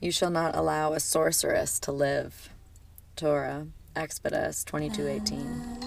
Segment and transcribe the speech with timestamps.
[0.00, 2.48] You shall not allow a sorceress to live.
[3.16, 5.79] Torah, Exodus 22:18.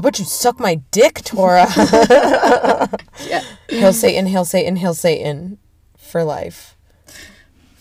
[0.00, 1.66] How about you suck my dick, Torah?
[3.28, 3.42] Yeah.
[3.68, 5.58] hail Satan, hail Satan, hail Satan
[5.98, 6.74] for life.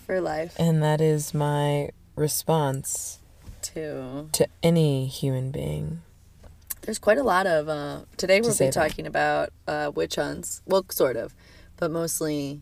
[0.05, 0.53] For life.
[0.59, 3.19] And that is my response
[3.61, 6.01] to to any human being.
[6.81, 8.89] There's quite a lot of uh today we'll say be that.
[8.89, 10.61] talking about uh witch hunts.
[10.65, 11.33] Well, sort of.
[11.77, 12.59] But mostly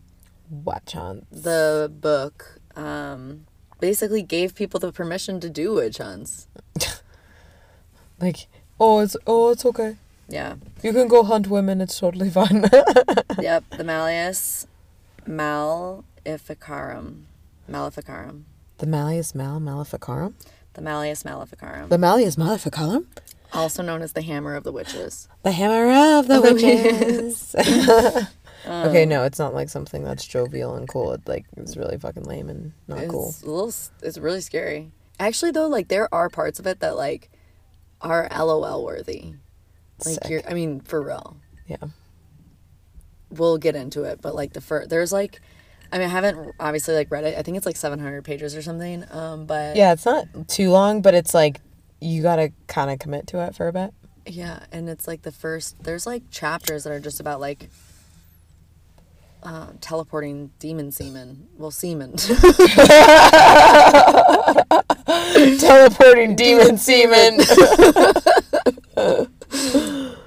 [0.48, 1.26] Watch hunts.
[1.32, 3.46] the book um
[3.80, 6.46] basically gave people the permission to do witch hunts.
[8.20, 8.48] Like,
[8.80, 9.96] oh, it's oh, it's okay.
[10.28, 10.56] Yeah.
[10.82, 11.80] You can go hunt women.
[11.80, 12.64] It's totally fine.
[13.40, 14.66] yep, the Malleus
[15.26, 17.26] Maleficarum.
[17.68, 18.44] Maleficarum.
[18.78, 20.34] the Malleus Mal Maleficarum.
[20.74, 21.88] The Malleus Maleficarum.
[21.88, 23.06] The Malleus Maleficarum.
[23.52, 25.28] also known as the Hammer of the Witches.
[25.42, 26.40] The hammer of the
[27.60, 28.28] witches.
[28.66, 31.12] Um, okay, no, it's not like something that's jovial and cool.
[31.12, 33.34] It like it's really fucking lame and not It's cool.
[33.42, 33.72] a little
[34.02, 34.90] it's really scary.
[35.20, 37.30] Actually though, like there are parts of it that like
[38.00, 39.34] are LOL worthy.
[40.04, 40.28] Like Sick.
[40.28, 41.36] you're I mean, for real.
[41.66, 41.76] Yeah.
[43.30, 45.40] We'll get into it, but like the first there's like
[45.90, 47.38] I mean, I haven't obviously like read it.
[47.38, 49.04] I think it's like 700 pages or something.
[49.10, 51.60] Um, but Yeah, it's not too long, but it's like
[52.00, 53.92] you gotta kind of commit to it for a bit.
[54.26, 55.82] Yeah, and it's like the first.
[55.82, 57.70] There's like chapters that are just about like
[59.42, 61.48] uh, teleporting demon semen.
[61.56, 62.16] Well, semen.
[65.58, 67.38] Teleporting demon semen.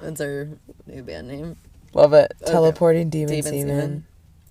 [0.02, 0.48] That's our
[0.86, 1.56] new band name.
[1.94, 2.32] Love it.
[2.46, 3.68] Teleporting demon, Demon semen.
[3.68, 4.04] semen.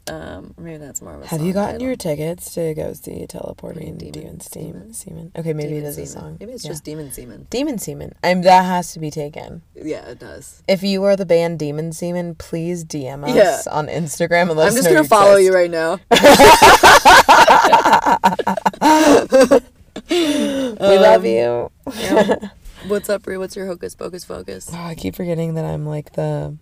[0.09, 1.27] Um, maybe that's more of a.
[1.27, 1.87] Have you gotten title.
[1.87, 4.93] your tickets to go see teleporting Demon demon, semen?
[4.93, 4.95] semen?
[4.95, 5.31] semen?
[5.37, 6.37] Okay, maybe demon it is a song.
[6.39, 6.71] Maybe it's Yeah.
[6.71, 7.45] just demon semen.
[7.51, 8.13] demon semen.
[8.23, 9.61] I'm that has to be taken.
[9.75, 10.63] Yeah, it does.
[10.67, 13.61] If you are the band Demon Semen, please DM us Yeah.
[13.71, 15.99] on Instagram and let I'm just gonna follow you right now.
[20.09, 21.71] We love you.
[21.95, 22.49] Yeah.
[22.87, 23.37] What's up, Brie?
[23.37, 24.69] What's your hocus pocus focus?
[24.73, 26.57] Oh, I keep forgetting that I'm like the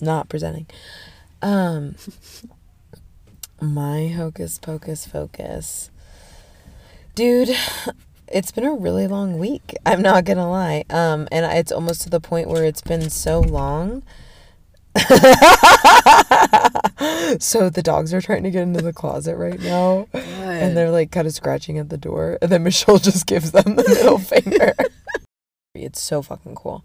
[0.00, 0.66] not presenting.
[1.40, 1.96] Um
[3.60, 5.90] my hocus pocus focus.
[7.14, 7.56] Dude,
[8.28, 9.74] it's been a really long week.
[9.86, 10.84] I'm not going to lie.
[10.90, 14.02] Um and it's almost to the point where it's been so long.
[17.46, 21.12] so the dogs are trying to get into the closet right now and they're like
[21.12, 24.74] kind of scratching at the door and then Michelle just gives them the middle finger.
[25.74, 26.84] It's so fucking cool.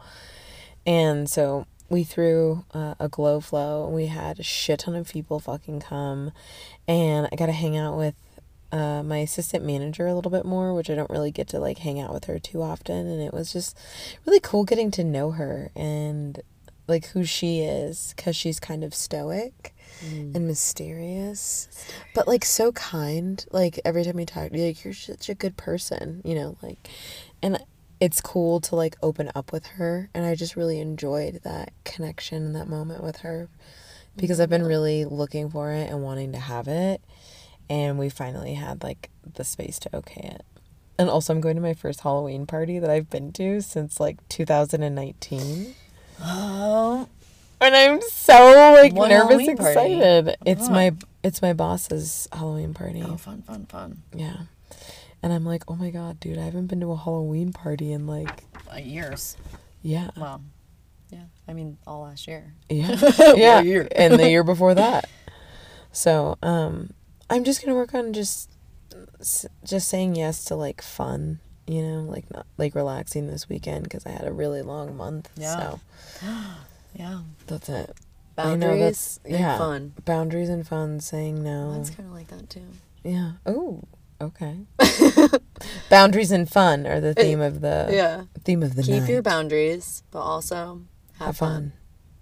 [0.85, 5.09] And so we threw uh, a glow flow and we had a shit ton of
[5.09, 6.31] people fucking come
[6.87, 8.15] and I got to hang out with
[8.71, 11.79] uh, my assistant manager a little bit more, which I don't really get to like
[11.79, 13.07] hang out with her too often.
[13.07, 13.77] And it was just
[14.25, 16.39] really cool getting to know her and
[16.87, 19.73] like who she is because she's kind of stoic
[20.05, 20.35] Mm.
[20.35, 21.67] and mysterious,
[22.15, 23.45] but like so kind.
[23.51, 26.89] Like every time we talk, like you're such a good person, you know, like,
[27.43, 27.63] and
[27.99, 30.09] it's cool to like open up with her.
[30.13, 33.47] And I just really enjoyed that connection and that moment with her
[34.17, 34.69] because I've been mm-hmm.
[34.69, 37.01] really looking for it and wanting to have it.
[37.69, 40.45] And we finally had like the space to okay it.
[40.97, 44.17] And also, I'm going to my first Halloween party that I've been to since like
[44.29, 45.73] 2019.
[46.23, 47.09] Oh, um,
[47.61, 49.71] And I'm so like What nervous Halloween party?
[49.93, 50.37] excited.
[50.45, 50.71] It's Oh.
[50.71, 50.93] my
[51.23, 53.03] it's my boss's Halloween party.
[53.05, 54.01] oh, fun, fun, fun.
[54.15, 54.37] Yeah.
[55.23, 58.07] And I'm like, "Oh my god, dude, I haven't been to a Halloween party in
[58.07, 58.43] like
[58.73, 59.37] Uh, years.
[59.83, 60.09] yeah.
[60.17, 60.41] Well,
[61.11, 61.25] yeah.
[61.47, 62.53] I mean, all last year.
[62.69, 62.95] Yeah.
[63.37, 63.61] Yeah.
[63.61, 63.87] year?
[63.95, 65.07] and the year before that.
[65.91, 66.89] So, um
[67.29, 68.49] I'm just gonna work on just
[69.63, 74.05] just saying yes to like fun, you know, like not like relaxing this weekend because
[74.07, 75.29] I had a really long month.
[75.37, 75.55] Yeah.
[75.59, 75.79] So
[77.01, 77.21] Yeah.
[77.47, 77.91] that's it.
[78.37, 79.57] I know Boundaries that's and yeah.
[79.57, 79.93] fun.
[80.05, 80.99] Boundaries and fun.
[80.99, 81.71] Saying no.
[81.71, 82.65] Mine's kind of like that too.
[83.03, 83.33] Yeah.
[83.45, 83.83] Oh.
[84.21, 84.57] Okay.
[85.89, 88.23] Boundaries and fun are the theme of the Yeah.
[88.43, 89.09] theme of the Keep night.
[89.09, 90.81] your boundaries, but also
[91.17, 91.49] have, Have fun.
[91.49, 91.73] fun.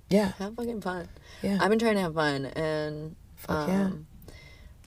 [0.09, 0.31] Yeah.
[0.39, 1.09] Have fucking fun.
[1.41, 1.57] Yeah.
[1.61, 3.81] I've been trying to have fun and Fuck yeah.
[3.85, 4.07] um,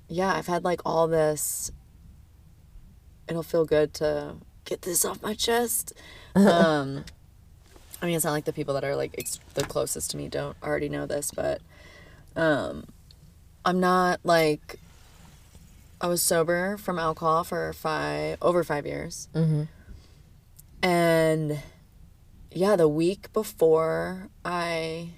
[0.08, 1.70] yeah, I've had like all this
[3.28, 5.92] it'll feel good to get this off my chest.
[6.34, 7.04] um
[8.02, 10.28] I mean, it's not like the people that are like ex- the closest to me
[10.28, 11.60] don't already know this, but
[12.36, 12.86] um
[13.64, 14.80] I'm not like
[16.00, 19.28] I was sober from alcohol for 5 over 5 years.
[19.34, 19.68] Mhm.
[20.82, 21.60] And
[22.50, 25.10] yeah, the week before I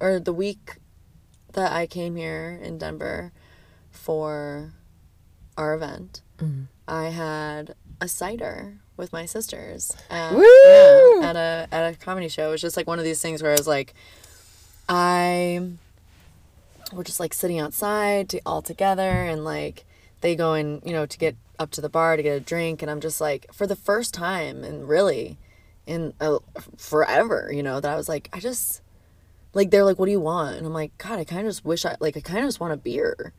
[0.00, 0.78] or the week
[1.52, 3.32] that I came here in Denver
[3.92, 4.72] for
[5.56, 6.66] our event, Mhm.
[6.88, 12.48] I had a cider with my sisters at, yeah, at a at a comedy show.
[12.48, 13.94] It was just like one of these things where I was like,
[14.88, 15.70] I
[16.92, 19.84] we're just like sitting outside to, all together and like
[20.20, 22.82] they go in, you know, to get up to the bar to get a drink
[22.82, 25.38] and I'm just like for the first time and really
[25.86, 26.38] in uh,
[26.76, 28.80] forever, you know, that I was like I just
[29.54, 30.56] like they're like what do you want?
[30.56, 32.60] And I'm like god, I kind of just wish I like I kind of just
[32.60, 33.32] want a beer.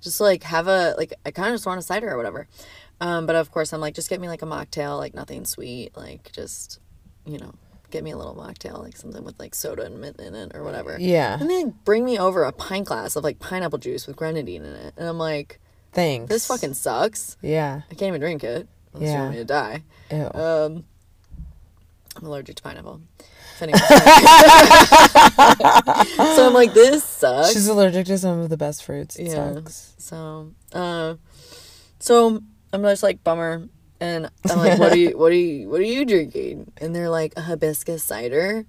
[0.00, 2.48] Just like have a like I kind of just want a cider or whatever.
[3.00, 5.96] Um but of course I'm like just get me like a mocktail, like nothing sweet,
[5.96, 6.78] like just
[7.26, 7.52] you know,
[7.90, 10.64] get me a little mocktail, like something with like soda and mint in it or
[10.64, 10.96] whatever.
[10.98, 11.38] Yeah.
[11.38, 14.74] And then bring me over a pint glass of like pineapple juice with grenadine in
[14.74, 14.94] it.
[14.96, 15.60] And I'm like,
[15.92, 16.28] Thanks.
[16.28, 17.36] this fucking sucks.
[17.42, 17.82] Yeah.
[17.90, 18.68] I can't even drink it.
[18.94, 19.20] Unless you Yeah.
[19.20, 19.82] want me to die.
[20.10, 20.30] Ew.
[20.34, 20.84] Um,
[22.16, 23.00] I'm allergic to pineapple.
[23.60, 23.66] So
[26.46, 27.52] I'm like, this sucks.
[27.52, 29.16] She's allergic to some of the best fruits.
[29.16, 29.54] It Yeah.
[29.54, 29.94] sucks.
[29.98, 31.14] So, uh,
[31.98, 33.68] so I'm just like bummer,
[34.00, 36.72] and I'm like, what are you, what are you, what are you drinking?
[36.78, 38.64] And they're like a hibiscus cider.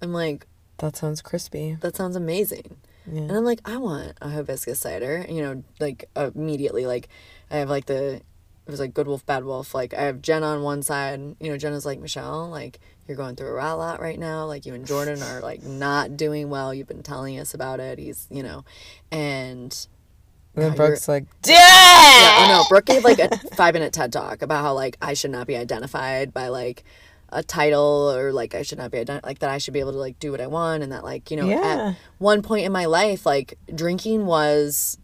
[0.00, 0.46] I'm like,
[0.78, 1.76] That sounds crispy.
[1.80, 2.76] that sounds amazing.
[3.10, 3.22] Yeah.
[3.22, 5.26] And I'm like, I want a hibiscus cider.
[5.28, 7.08] You know, like immediately, like
[7.50, 8.22] I have like the
[8.66, 9.74] it was like Good Wolf, Bad Wolf.
[9.74, 11.20] Like I have Jen on one side.
[11.38, 12.48] You know, Jenna's like Michelle.
[12.48, 14.46] Like you're going through a lot right now.
[14.46, 16.72] Like you and Jordan are like not doing well.
[16.72, 17.98] You've been telling us about it.
[17.98, 18.64] He's you know,
[19.12, 19.86] and
[20.54, 22.64] And then God, Brooke's like, yeah, I know.
[22.68, 25.56] Brooke gave like a five minute TED talk about how like I should not be
[25.56, 26.84] identified by like
[27.30, 29.92] a title or like I should not be ident- like that I should be able
[29.92, 31.88] to like do what I want and that like you know Yeah.
[31.90, 34.98] at one point in my life like drinking was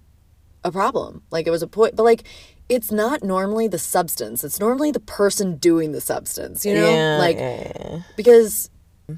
[0.63, 2.23] a problem like it was a point but like
[2.69, 7.17] it's not normally the substance it's normally the person doing the substance you know yeah,
[7.19, 7.99] like yeah, yeah.
[8.17, 8.71] because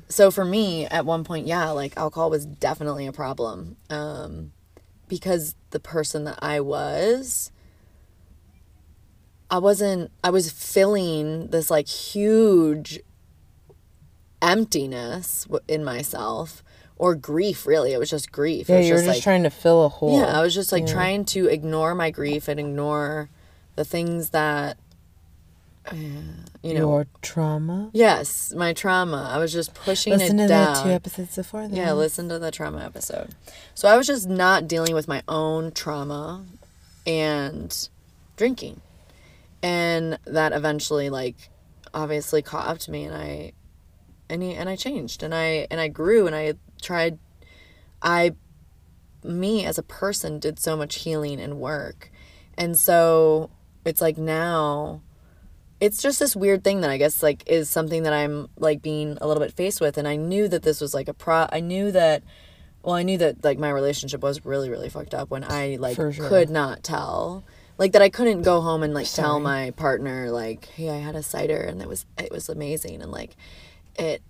[0.08, 4.53] so for me at one point yeah like alcohol was definitely a problem um
[5.08, 7.52] because the person that i was
[9.53, 12.99] i wasn't i was filling this like huge
[14.41, 16.65] emptiness in myself
[16.97, 19.23] or grief really it was just grief it Yeah, was you were just just like
[19.23, 20.19] trying to fill a hole.
[20.19, 23.29] yeah, I was just like trying to ignore my grief and ignore
[23.77, 24.77] the things that,
[25.91, 25.95] uh,
[26.63, 27.91] you know, Your trauma.
[27.93, 29.31] yes, my trauma.
[29.33, 30.75] I was just pushing Listen it to down.
[30.75, 31.75] the two episodes before that.
[31.77, 33.31] yeah, listen to the trauma episode.
[33.75, 36.45] So I was just not dealing with my own trauma
[37.07, 37.89] and
[38.37, 38.81] drinking.
[39.63, 41.51] And that eventually like
[41.95, 43.53] obviously caught up to me and I
[44.29, 47.19] and he, and I changed and I and I grew and I tried
[48.01, 48.35] I
[49.23, 52.11] me as a person did so much healing and work.
[52.59, 53.51] And so
[53.85, 55.03] it's like now
[55.81, 59.19] it's just this weird thing that I guess like is something that I'm like being
[59.21, 61.59] a little bit faced with and I knew that this was like a pro I
[61.59, 62.23] knew that
[62.85, 65.97] well I knew that like my relationship was really really fucked up when I like
[65.97, 66.13] sure.
[66.13, 67.45] could not tell
[67.79, 71.17] like that I couldn't go home and like tell my partner like hey I had
[71.17, 73.36] a cider and it was it was amazing and like
[73.98, 74.22] it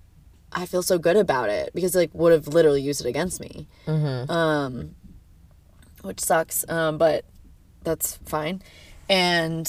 [0.53, 3.67] I feel so good about it because like would have literally used it against me.
[4.29, 4.95] Um
[6.03, 7.25] which sucks um but
[7.85, 8.63] that's fine.
[9.09, 9.69] And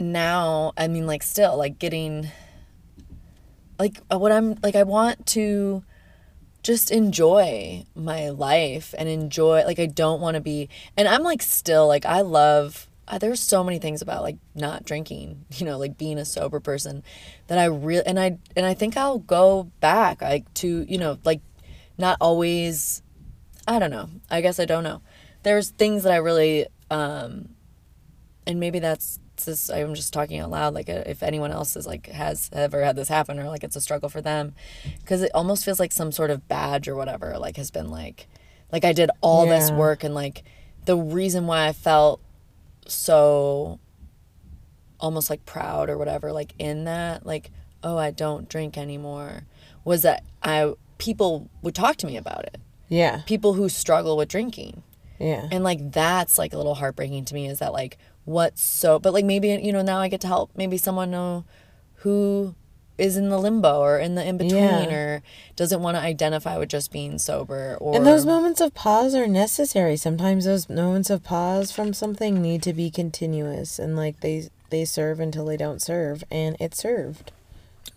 [0.00, 2.28] now i mean like still like getting
[3.80, 5.82] like uh, what i'm like i want to
[6.68, 11.40] just enjoy my life and enjoy like i don't want to be and i'm like
[11.40, 15.78] still like i love uh, there's so many things about like not drinking you know
[15.78, 17.02] like being a sober person
[17.46, 21.16] that i really and i and i think i'll go back like to you know
[21.24, 21.40] like
[21.96, 23.02] not always
[23.66, 25.00] i don't know i guess i don't know.
[25.44, 27.48] There's things that i really um
[28.46, 31.86] and maybe that's just i'm just talking out loud like uh, if anyone else is
[31.86, 34.54] like has ever had this happen or like it's a struggle for them
[35.00, 38.26] because it almost feels like some sort of badge or whatever like has been like
[38.72, 40.42] like i did all this work and like
[40.84, 42.20] the reason why I felt
[42.86, 43.78] so
[45.00, 47.50] almost like proud or whatever like in that like
[47.82, 49.44] oh I don't drink anymore
[49.84, 53.20] was that I people would talk to me about it Yeah.
[53.26, 54.82] people who struggle with drinking
[55.20, 55.46] Yeah.
[55.52, 57.98] and like that's like a little heartbreaking to me is that like
[58.28, 61.44] what's so but like maybe you know now I get to help maybe someone know
[62.02, 62.54] who
[62.98, 64.92] is in the limbo or in the in between Yeah.
[64.92, 65.22] or
[65.56, 69.28] doesn't want to identify with just being sober or And those moments of pause are
[69.28, 69.96] necessary.
[69.96, 74.84] Sometimes those moments of pause from something need to be continuous and like they they
[74.84, 77.32] serve until they don't serve and it served.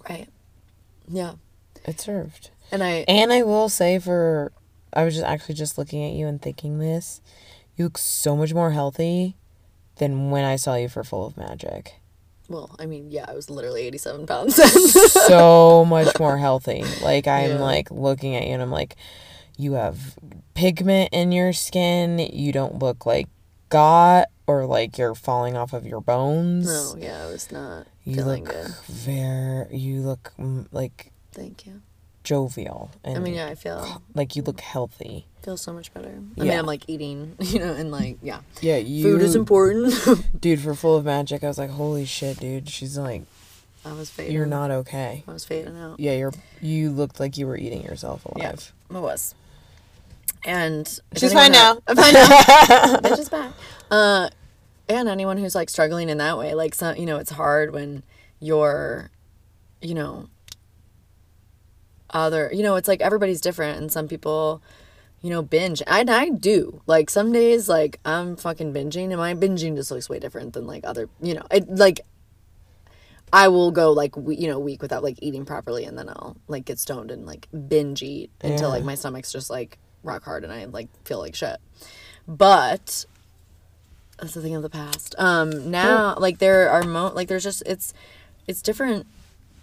[0.10, 0.30] right
[1.10, 1.34] yeah
[1.86, 2.52] It served.
[2.72, 4.52] and I And I will say for
[4.94, 7.22] I was just actually just looking at you and thinking this.
[7.76, 9.36] You look so much more healthy
[10.02, 11.94] than when I saw you for Full of Magic.
[12.50, 14.56] well I mean yeah I was literally 87 pounds
[15.28, 16.84] so much more healthy.
[17.02, 17.62] Like I'm Yeah.
[17.62, 18.96] like looking at you and I'm like,
[19.58, 20.18] you have
[20.56, 22.18] pigment in your skin.
[22.20, 23.28] You don't look like
[23.70, 26.66] got or like you're falling off of your bones.
[26.66, 29.78] no yeah I was not you feeling look good very.
[29.78, 30.34] You look
[30.72, 31.82] like thank you
[32.24, 35.26] jovial and I mean yeah I feel like you look healthy.
[35.42, 38.78] feel so much better I mean I'm like eating you know and like yeah Yeah,
[38.78, 39.04] you.
[39.04, 39.94] food is important
[40.40, 40.60] dude.
[40.62, 42.70] For Full of Magic, I was like, holy shit, dude.
[42.70, 43.24] She's like,
[43.84, 45.24] I was fading you're not okay.
[45.28, 46.34] I was fading out Yeah, you're.
[46.62, 48.74] You looked like you were eating yourself Yeah, alive.
[48.92, 49.34] it was.
[50.44, 51.80] And She's fine now.
[51.88, 52.98] ha- fine now.
[53.00, 53.52] Bitch is back.
[53.90, 54.30] Uh,
[54.90, 58.04] and anyone who's like struggling in that way, like some, you know, it's hard when
[58.40, 59.10] you're,
[59.82, 60.28] you know,
[62.12, 64.62] other, you know, it's like everybody's different, and some people,
[65.22, 65.82] you know, binge.
[65.88, 66.82] And I do.
[66.88, 70.68] Like some days, like I'm fucking binging, and my binging just looks way different than
[70.68, 72.02] like other, you know, it like.
[73.34, 76.36] I will go like we- you know week without like eating properly, and then I'll
[76.50, 80.44] like get stoned and like binge eat until like my stomach's just like rock hard
[80.44, 81.56] and I like feel like shit.
[82.28, 83.06] But
[84.20, 85.16] that's the thing of the past.
[85.18, 87.94] Um, now like there are mo like there's just it's
[88.48, 89.08] it's different.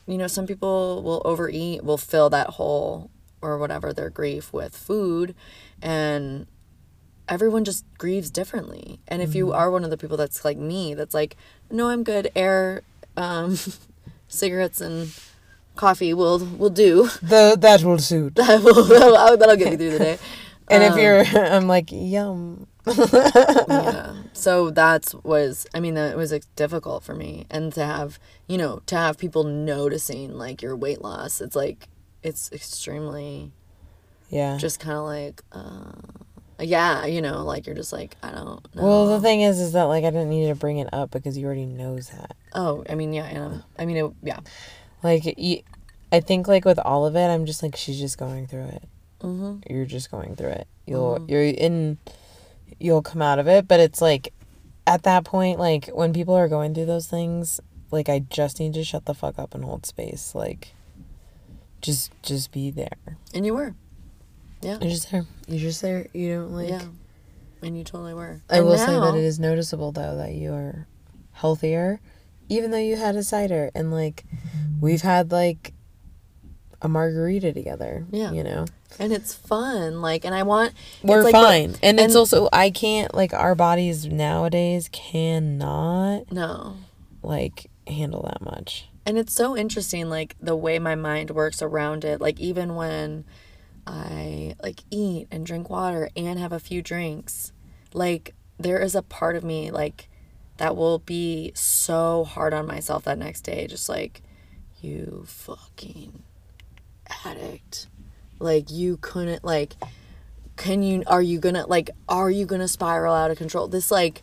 [0.09, 3.11] You know, some people will overeat, will fill that hole
[3.43, 5.35] or whatever their grief with food,
[5.83, 6.47] and
[7.29, 9.01] everyone just grieves differently.
[9.07, 11.37] And if you are one of the people that's like me, that's like,
[11.71, 12.31] no, I'm good.
[12.35, 12.83] Air,
[13.17, 13.59] um,
[14.29, 15.13] cigarettes and
[15.77, 17.09] coffee will will do.
[17.23, 18.35] The that will suit.
[18.37, 20.19] That will that'll, that'll get me through the day.
[20.71, 22.67] And Um, if you're, I'm like, yum.
[23.69, 24.15] Yeah.
[24.33, 28.59] So that's was I mean that was like, difficult for me, and to have you
[28.59, 31.89] know to have people noticing like your weight loss, it's like
[32.23, 33.53] it's extremely
[34.31, 34.57] Yeah.
[34.59, 35.93] just kind of like uh
[36.61, 38.83] yeah you know like you're just like I don't know.
[38.83, 41.39] well, the thing is, is that like I didn't need to bring it up because
[41.39, 42.37] you already knows that.
[42.55, 44.41] oh I mean yeah and I'm, mean it, yeah
[45.03, 45.63] Like, you,
[46.11, 48.83] I think like with all of it, I'm just like she's just going through it.
[49.21, 49.73] mm-hmm.
[49.73, 50.67] You're just going through it.
[50.87, 51.99] You'll you're in.
[52.81, 54.33] You'll come out of it, but it's like,
[54.87, 58.75] at that point, like when people are going through those things, like I just need
[58.75, 60.35] to shut the fuck up and hold space.
[60.35, 60.75] Like,
[61.81, 62.97] just just be there.
[63.35, 63.75] and you were
[64.63, 65.27] yeah You're just there.
[65.47, 66.09] You're just there.
[66.13, 66.69] You don't like.
[66.71, 66.83] yeah
[67.63, 68.41] and you totally were.
[68.51, 70.87] I And will say that it is noticeable though that you are
[71.33, 72.01] healthier,
[72.49, 74.25] even though you had a cider and like
[74.81, 75.73] we've had like
[76.83, 78.07] a margarita together.
[78.11, 78.33] Yeah.
[78.33, 78.65] you know
[78.99, 82.71] and it's fun like and I want we're like what- fine, and, it's also I
[82.71, 86.77] can't like our bodies nowadays cannot no
[87.23, 88.89] like handle that much.
[89.07, 92.21] And it's so interesting, like the way my mind works around it.
[92.21, 93.25] Like even when
[93.87, 97.53] I like eat and drink water and have a few drinks,
[97.95, 100.09] like there is a part of me like
[100.59, 104.23] that will be so hard on myself that next day, just like
[104.81, 106.23] you fucking
[107.25, 107.87] addict.
[108.41, 109.75] Like you couldn't like
[110.57, 113.69] can you are you gonna like are you gonna spiral out of control?
[113.69, 114.23] This like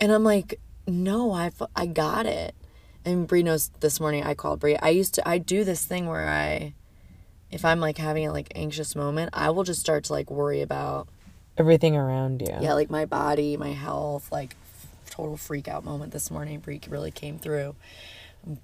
[0.00, 2.54] and I'm like, no, I I got it.
[3.04, 4.76] And Brie knows this morning I called Brie.
[4.76, 6.74] I used to I do this thing where I
[7.50, 10.60] if I'm like having a like anxious moment, I will just start to like worry
[10.60, 11.08] about
[11.58, 12.54] Everything around you.
[12.60, 14.54] yeah, like my body, my health, like
[15.08, 16.60] total freak out moment this morning.
[16.60, 17.74] Brie really came through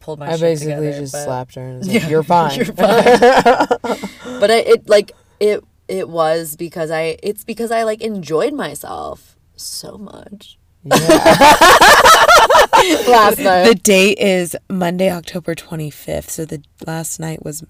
[0.01, 2.57] pulled my I shit basically together, just but- slapped her and was like, "You're fine."
[2.57, 2.77] You're fine.
[4.41, 9.37] but I it like it it was because I it's because I like enjoyed myself
[9.57, 11.09] so much last
[13.39, 13.65] night.
[13.69, 16.31] The date is Monday, October 25th.
[16.31, 17.65] So the last night was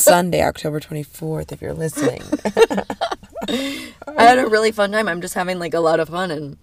[0.00, 2.22] Sunday, October 24th, if you're listening.
[3.48, 3.92] I
[4.22, 5.08] had a really fun time.
[5.08, 6.56] I'm just having like a lot of fun and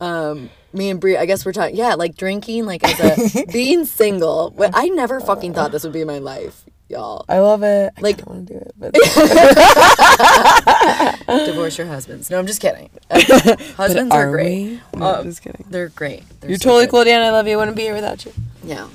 [0.00, 3.84] um me and Brie, I guess we're talking yeah, like drinking like as a being
[3.84, 4.50] single.
[4.50, 6.64] But I never fucking thought this would be my life.
[6.88, 7.24] y'all.
[7.28, 7.92] I love it.
[7.96, 8.94] I Like- like, want to do it, but
[11.46, 12.30] Divorce your husbands.
[12.30, 12.90] No, I'm just kidding.
[13.10, 14.80] Uh, husbands are, are great.
[14.92, 14.98] we?
[14.98, 15.64] No, Um, just kidding.
[15.68, 16.22] They're great.
[16.40, 16.90] They're You're so totally good.
[16.92, 17.22] cool, Dan.
[17.22, 17.54] I love you.
[17.54, 18.32] I wouldn't be here without you.
[18.64, 18.88] Yeah,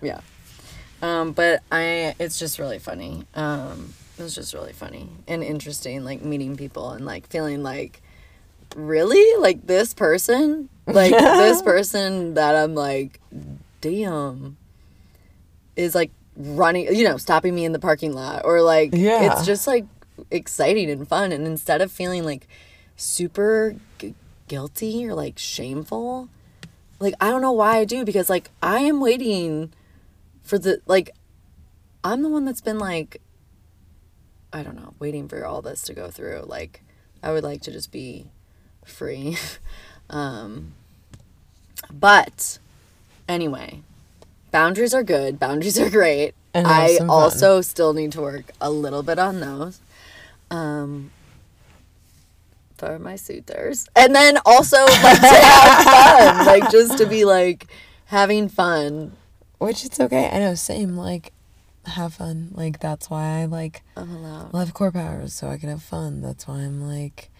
[0.00, 0.20] yeah.
[1.02, 3.24] Um, but I, it's just really funny.
[3.34, 8.02] Um, it's just really funny and interesting, like meeting people and like feeling like,
[8.76, 13.20] really, like this person, like this person that I'm like,
[13.80, 14.56] damn,
[15.76, 19.32] is like running, you know, stopping me in the parking lot or like, Yeah.
[19.32, 19.86] it's just like
[20.30, 21.32] exciting and fun.
[21.32, 22.46] And instead of feeling like
[22.96, 24.14] super g-
[24.48, 26.28] guilty or like shameful,
[27.00, 29.72] like I don't know why I do because like I am waiting
[30.42, 31.10] for the like
[32.04, 33.20] I'm the one that's been like
[34.52, 36.44] I don't know, waiting for all this to go through.
[36.46, 36.82] Like
[37.22, 38.26] I would like to just be
[38.84, 39.36] free.
[40.10, 40.72] um
[41.92, 42.58] but
[43.28, 43.80] anyway,
[44.50, 45.38] boundaries are good.
[45.38, 46.34] Boundaries are great.
[46.54, 47.22] And I some fun.
[47.22, 49.80] also still need to work a little bit on those.
[50.50, 51.10] Um
[52.76, 53.88] for my suitors.
[53.94, 56.46] And then also like to have fun.
[56.46, 57.68] Like just to be like
[58.06, 59.12] having fun.
[59.58, 60.28] Which it's okay.
[60.32, 60.54] I know.
[60.56, 60.96] Same.
[60.96, 61.32] Like,
[61.86, 62.50] have fun.
[62.54, 63.82] Like that's why I like
[64.52, 66.20] love core powers so I can have fun.
[66.20, 67.30] That's why I'm like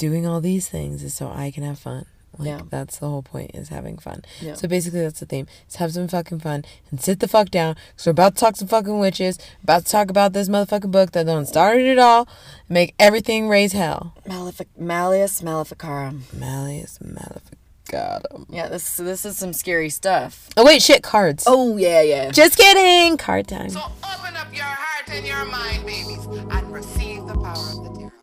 [0.00, 2.06] doing all these things is so I can have fun.
[2.38, 2.60] Like Yeah.
[2.70, 4.22] that's the whole point is having fun.
[4.40, 4.54] Yeah.
[4.54, 5.46] So basically that's the theme.
[5.68, 7.74] Is have some fucking fun and sit the fuck down.
[7.96, 9.38] Cause we're about to talk some fucking witches.
[9.62, 12.26] About to talk about this motherfucking book that done started it at all.
[12.68, 14.14] Make everything raise hell.
[14.26, 16.24] Malefic Malleus Maleficarum.
[16.32, 18.46] Malleus Maleficarum.
[18.48, 20.48] Yeah, this this is some scary stuff.
[20.56, 21.44] Oh wait, shit, cards.
[21.46, 22.30] Oh yeah, yeah.
[22.30, 23.18] Just kidding.
[23.18, 23.70] Card time.
[23.70, 27.90] So open up your heart and your mind, babies, and receive the power of the
[27.98, 28.19] tarot.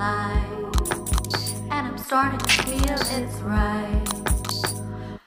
[0.00, 4.02] Cards and I'm starting to feel it's right.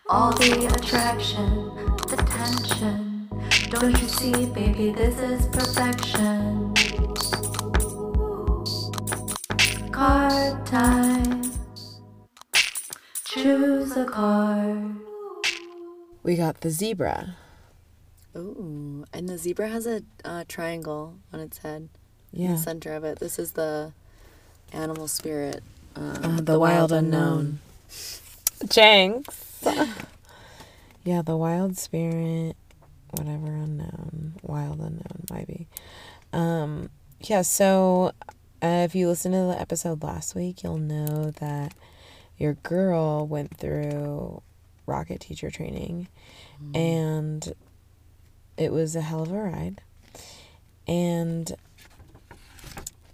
[0.10, 1.70] All the attraction,
[2.10, 3.30] the tension.
[3.70, 6.74] Don't you see, baby, this is perfection.
[9.92, 11.44] Card time.
[13.26, 14.96] Choose a card.
[16.24, 17.36] We got the zebra.
[18.36, 21.90] Ooh, and the zebra has a uh, triangle on its head
[22.34, 23.20] in the center of it.
[23.20, 23.94] This is the
[24.74, 25.64] animal spirit.
[25.96, 27.60] Um, Uh, the, wild, unknown.
[28.68, 29.64] Jenks.
[31.04, 32.56] yeah, the wild spirit,
[33.12, 35.68] whatever unknown, wild unknown might be.
[36.32, 36.90] Um,
[37.22, 37.42] yeah.
[37.44, 38.12] So,
[38.62, 41.74] uh, if you listened to the episode last week, you'll know that
[42.38, 44.42] your girl went through
[44.86, 46.08] rocket teacher training,
[46.74, 47.54] and
[48.58, 49.82] it was a hell of a ride.
[50.88, 51.56] And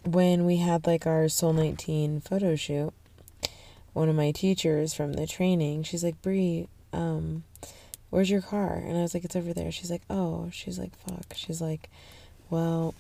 [0.06, 2.94] when we had like our Soul 19 photo shoot,
[3.94, 7.44] one of my teachers from the training, she's like, Bree, um,
[8.10, 8.76] where's your car?
[8.76, 9.72] And I was like, it's over there.
[9.72, 11.34] She's like, oh, she's like, fuck.
[11.36, 11.90] She's like,
[12.50, 12.94] well,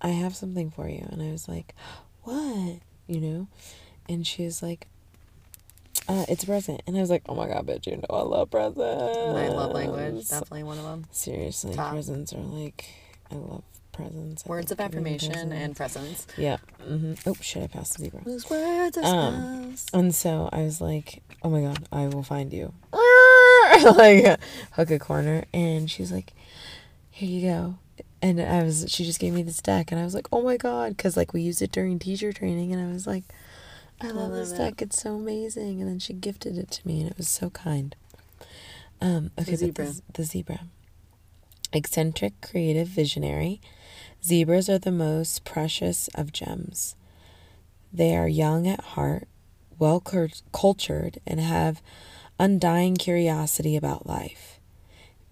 [0.00, 1.06] I have something for you.
[1.10, 1.74] And I was like,
[2.22, 2.78] what?
[3.06, 3.48] You know?
[4.08, 4.86] And she's like,
[6.08, 6.82] uh, it's a present.
[6.86, 8.80] And I was like, oh my God, bitch, you know I love presents.
[8.80, 11.06] My love language, definitely one of them.
[11.10, 11.92] Seriously, Top.
[11.92, 12.88] presents are like,
[13.30, 13.64] I love
[13.96, 14.44] presents.
[14.46, 16.26] I Words of affirmation and presence.
[16.36, 16.58] Yeah.
[16.82, 18.22] hmm Oh, should I pass the zebra.
[18.24, 19.74] Those words Um.
[19.92, 22.72] And so I was like, oh my God, I will find you.
[22.92, 24.38] like,
[24.72, 25.44] hook a corner.
[25.52, 26.32] And she's like,
[27.10, 27.78] here you go.
[28.22, 29.90] And I was, she just gave me this deck.
[29.92, 30.96] And I was like, oh my God.
[30.96, 32.72] Because, like, we used it during teacher training.
[32.72, 33.24] And I was like,
[34.00, 34.58] I love, love this it.
[34.58, 34.82] deck.
[34.82, 35.80] It's so amazing.
[35.80, 37.00] And then she gifted it to me.
[37.00, 37.94] And it was so kind.
[39.00, 39.84] Um, okay, but zebra.
[39.86, 40.60] The, the zebra.
[41.72, 43.60] Eccentric, creative, visionary.
[44.26, 46.96] Zebras are the most precious of gems.
[47.92, 49.28] They are young at heart,
[49.78, 51.80] well cultured, and have
[52.36, 54.58] undying curiosity about life.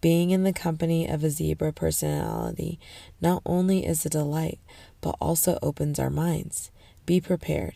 [0.00, 2.78] Being in the company of a zebra personality
[3.20, 4.60] not only is a delight,
[5.00, 6.70] but also opens our minds.
[7.04, 7.74] Be prepared.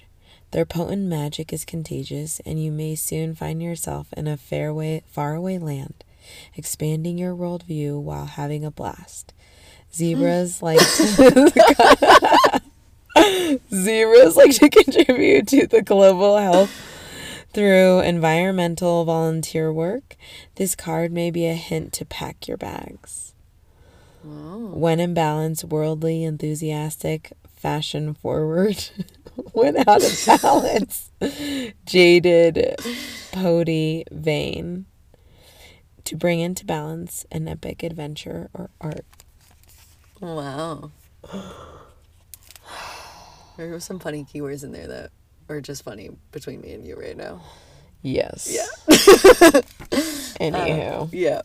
[0.52, 5.58] Their potent magic is contagious, and you may soon find yourself in a fairway, faraway
[5.58, 6.04] land,
[6.54, 9.34] expanding your worldview while having a blast.
[9.92, 12.60] Zebras like to,
[13.74, 16.70] zebras like to contribute to the global health
[17.52, 20.16] through environmental volunteer work.
[20.56, 23.34] This card may be a hint to pack your bags.
[24.74, 28.88] When in balance, worldly, enthusiastic, fashion forward.
[29.52, 31.10] when out of balance,
[31.86, 32.76] jaded,
[33.32, 34.86] pody, vain.
[36.04, 39.04] To bring into balance an epic adventure or art.
[40.20, 40.90] Wow.
[43.56, 45.10] There were some funny keywords in there that
[45.48, 47.40] are just funny between me and you right now.
[48.02, 48.48] Yes.
[48.50, 48.66] Yeah.
[50.40, 51.08] Anywho.
[51.12, 51.42] Yeah.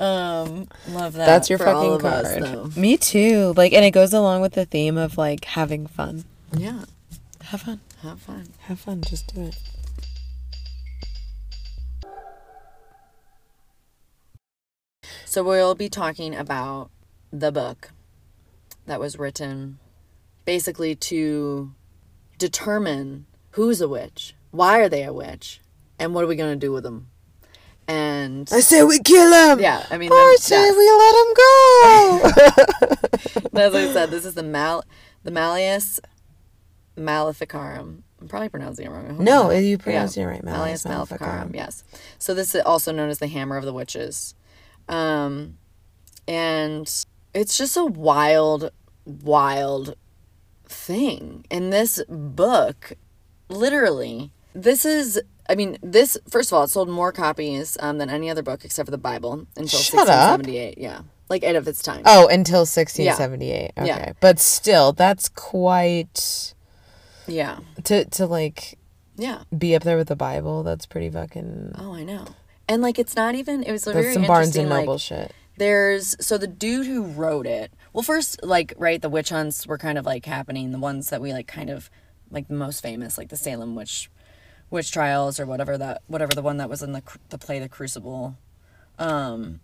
[0.00, 1.26] Um, love that.
[1.26, 2.42] That's your fucking us, card.
[2.42, 2.70] though.
[2.76, 3.54] Me too.
[3.56, 6.24] Like, and it goes along with the theme of like having fun.
[6.56, 6.84] Yeah.
[7.44, 7.80] Have fun.
[8.02, 8.48] Have fun.
[8.62, 9.02] Have fun.
[9.02, 9.58] Just do it.
[15.24, 16.90] So we'll be talking about
[17.32, 17.90] the book
[18.86, 19.78] that was written
[20.44, 21.72] basically to
[22.38, 25.60] determine who's a witch, why are they a witch,
[25.98, 27.08] and what are we going to do with them.
[27.86, 29.60] And I say we kill him.
[29.60, 31.34] yeah, I mean, I say we let him
[33.52, 33.60] go.
[33.60, 34.82] as I said, this is the mal
[35.22, 36.00] the Malleus
[36.96, 38.04] Maleficarum.
[38.20, 39.22] I'm probably pronouncing it wrong.
[39.22, 39.50] No, not.
[39.56, 40.24] you pronounced Yeah.
[40.24, 40.42] it right.
[40.44, 41.30] Malleus Malleus Maleficarum.
[41.50, 41.54] Maleficarum.
[41.54, 41.84] Yes.
[42.18, 44.34] So this is also known as the Hammer of the Witches,
[44.88, 45.58] um,
[46.26, 48.70] and it's just a wild,
[49.04, 49.96] wild
[50.66, 51.44] thing.
[51.50, 52.92] In this book,
[53.48, 55.20] literally, this is.
[55.46, 58.64] I mean, this first of all, it sold more copies um, than any other book
[58.64, 60.40] except for the Bible until Shut up.
[60.40, 60.78] 1678.
[60.78, 62.02] Yeah, like out of its time.
[62.06, 63.72] Oh, until 1678.
[63.76, 63.82] Yeah.
[63.82, 63.86] Okay.
[63.86, 64.12] Yeah.
[64.20, 66.54] But still, that's quite
[67.26, 68.78] Yeah, to to like
[69.16, 69.42] yeah.
[69.56, 70.62] be up there with the Bible.
[70.62, 71.74] That's pretty fucking.
[71.78, 72.24] Oh, I know.
[72.66, 73.62] And like, it's not even.
[73.62, 75.30] It was very That's some Barnes and like, Noble shit.
[75.56, 77.72] There's so the dude who wrote it.
[77.92, 80.72] Well, first, like, right, the witch hunts were kind of like happening.
[80.72, 81.90] The ones that we like, kind of
[82.30, 84.10] like the most famous, like the Salem witch
[84.70, 87.68] witch trials or whatever that whatever the one that was in the the play The
[87.68, 88.36] Crucible.
[88.98, 89.60] Um,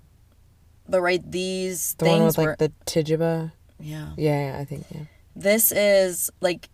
[0.88, 3.53] but right, these The things one with were like the Tituba.
[3.79, 4.11] yeah.
[4.16, 5.03] Yeah, yeah, I think yeah.
[5.37, 6.68] This is like,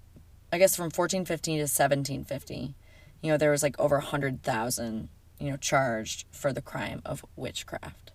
[0.53, 2.75] I guess from 1450 to 1750,
[3.23, 8.06] you know, there was like over 100,000, you know, charged for the crime of witchcraft.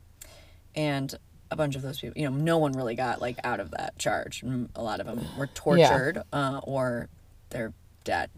[0.75, 1.13] And
[1.49, 3.97] a bunch of those people, you know, no one really got like out of that
[3.97, 4.43] charge.
[4.75, 7.09] A lot of them were tortured uh, or
[7.49, 8.29] they're dead.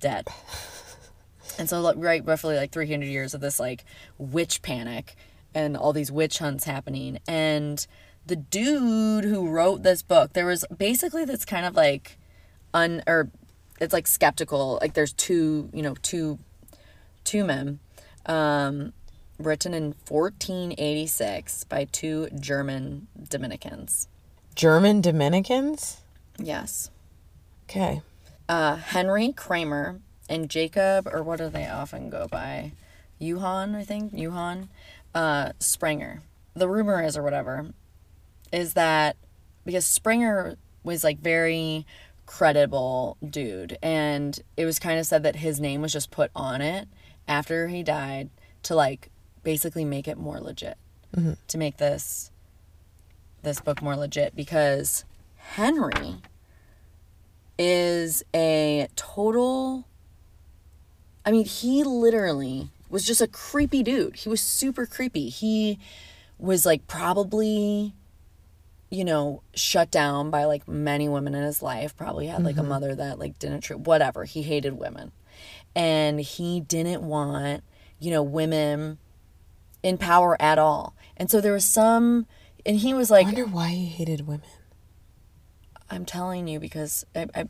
[0.00, 0.28] Dead.
[1.58, 3.84] And so, like, right, roughly like 300 years of this like
[4.16, 5.16] witch panic
[5.54, 7.18] and all these witch hunts happening.
[7.26, 7.84] And
[8.24, 12.18] the dude who wrote this book, there was basically this kind of like
[12.72, 13.30] un or
[13.80, 14.78] it's like skeptical.
[14.80, 16.38] Like there's two, you know, two
[17.24, 17.80] two men,
[18.26, 18.92] um,
[19.38, 24.08] written in 1486 by two German Dominicans.
[24.54, 26.00] German Dominicans.
[26.38, 26.90] Yes.
[27.68, 28.02] Okay.
[28.48, 32.72] uh, Henry Kramer and Jacob, or what do they often go by?
[33.18, 34.12] Johann, I think.
[34.14, 34.68] Johann
[35.14, 36.22] uh, Sprenger.
[36.54, 37.66] The rumor is, or whatever,
[38.52, 39.16] is that
[39.64, 41.86] because Sprenger was like very
[42.26, 46.60] credible dude, and it was kind of said that his name was just put on
[46.60, 46.88] it
[47.26, 48.30] after he died
[48.64, 49.10] to like
[49.42, 50.76] basically make it more legit,
[51.16, 51.34] mm-hmm.
[51.46, 52.30] to make this
[53.42, 55.04] this book more legit because
[55.36, 56.16] Henry
[57.58, 59.86] is a total
[61.24, 64.16] I mean, he literally was just a creepy dude.
[64.16, 65.28] He was super creepy.
[65.28, 65.78] He
[66.38, 67.94] was like probably
[68.90, 71.96] you know, shut down by like many women in his life.
[71.96, 72.70] Probably had like a mm-hmm.
[72.70, 74.24] mother that like didn't treat whatever.
[74.24, 75.12] He hated women.
[75.76, 77.62] And he didn't want,
[77.98, 78.98] you know, women
[79.82, 80.94] in power at all.
[81.16, 82.26] And so there was some
[82.64, 83.26] and he was like.
[83.26, 84.46] I wonder why he hated women.
[85.90, 87.48] I'm telling you because I, I,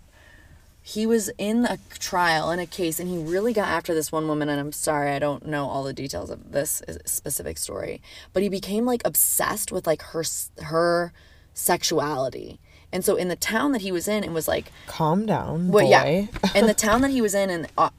[0.81, 4.27] he was in a trial in a case and he really got after this one
[4.27, 8.01] woman and I'm sorry I don't know all the details of this specific story
[8.33, 10.25] but he became like obsessed with like her
[10.63, 11.13] her
[11.53, 12.61] sexuality
[12.93, 15.85] and so in the town that he was in it was like Calm down, well,
[15.85, 15.91] boy.
[15.91, 17.91] yeah in the town that he was in and uh,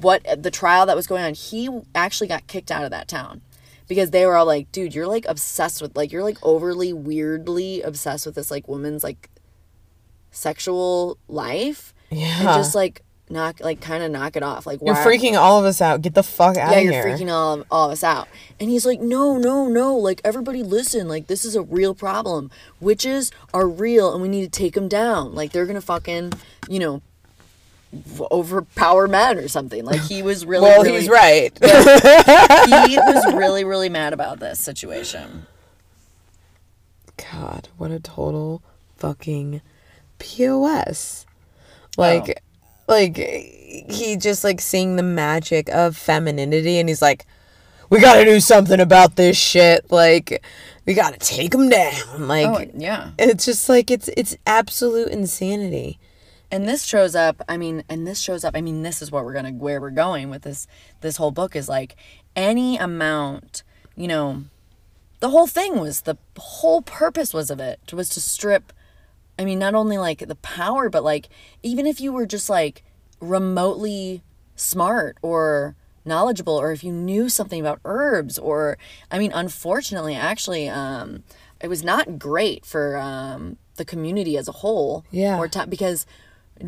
[0.00, 3.42] what the trial that was going on he actually got kicked out of that town.
[3.86, 7.80] Because they were all like dude you're like obsessed with like you're like overly weirdly
[7.80, 9.30] obsessed with this like woman's like
[10.30, 11.94] sexual life.
[12.10, 12.38] Yeah.
[12.38, 15.64] and just like knock like kind of knock it off like You're freaking all of
[15.64, 16.02] us out.
[16.02, 16.92] Get the fuck out yeah of here.
[16.92, 18.28] Yeah, you're freaking all of, all of us out.
[18.58, 19.96] And he's like no no no.
[19.96, 21.08] Like everybody listen.
[21.08, 22.50] Like this is a real problem.
[22.80, 25.34] Witches are real and we need to take them down.
[25.34, 26.32] Like they're gonna fucking
[26.68, 27.02] you know
[28.30, 31.58] overpower men or something like he was really well, really, he's right.
[31.62, 35.46] he was really really mad about this situation
[37.18, 38.62] God, what a total
[38.96, 39.60] fucking
[40.18, 41.26] POS.
[41.96, 42.40] Like
[42.88, 42.92] oh.
[42.92, 47.26] like he just like seeing the magic of femininity and he's like
[47.90, 49.90] we got to do something about this shit.
[49.90, 50.42] Like
[50.86, 52.28] we got to take him down.
[52.28, 55.98] Like oh yeah it's just like it's it's absolute insanity.
[56.50, 59.24] And this shows up i mean and this shows up i mean this is what
[59.24, 60.66] we're gonna where we're going with this
[61.00, 61.96] this whole book is like
[62.36, 63.62] any amount
[63.96, 64.44] you know
[65.20, 68.72] the whole thing was the whole purpose was of it was to strip
[69.38, 71.28] i mean not only like the power but like
[71.62, 72.82] even if you were just like
[73.20, 74.22] remotely
[74.56, 78.78] smart or knowledgeable or if you knew something about herbs or
[79.10, 81.22] I mean unfortunately actually um
[81.60, 85.38] it was not great for um the community as a whole Yeah.
[85.38, 86.06] or because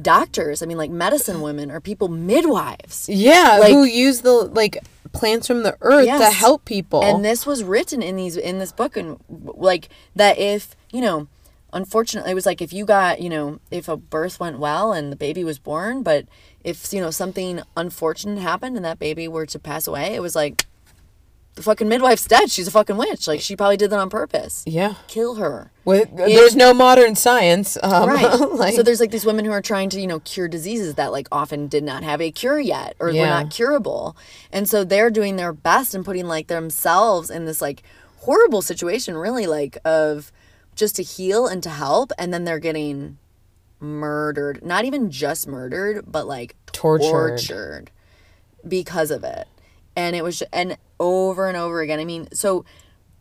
[0.03, 4.79] doctors I mean like medicine women or people midwives Yeah, Like- who use the like
[5.13, 7.03] plants from the earth to help people.
[7.03, 11.27] and this was written in these in this book and like that if you know
[11.73, 15.11] unfortunately it was like if you got you know if a birth went well and
[15.13, 16.27] the baby was born but
[16.65, 20.35] if you know something unfortunate happened and that baby were to pass away it was
[20.35, 20.67] like
[21.57, 24.63] the fucking midwife's dead she's a fucking witch like she probably did that on purpose
[24.67, 24.95] yeah.
[25.09, 27.77] kill her With, there's no modern science.
[27.83, 30.49] Um, right like, so there's like these women who are trying to you know cure
[30.49, 33.29] diseases that like often did not have a cure yet or were Yeah.
[33.29, 34.17] not curable
[34.53, 37.83] and so they're doing their best and putting like themselves in this like
[38.21, 40.31] horrible situation really like of
[40.77, 43.19] just to heal and to help and then they're getting
[43.81, 47.11] murdered not even just murdered but like Tortured.
[47.39, 47.91] tortured
[48.67, 49.49] because of it
[49.97, 51.99] and it was and over and over again.
[51.99, 52.65] I mean so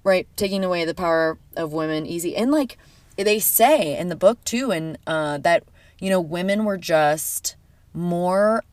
[0.03, 2.35] right taking away the power of women easy.
[2.35, 2.77] And like
[3.15, 5.63] they say in the book too and uh that
[5.99, 7.55] you know women were just
[7.93, 8.63] more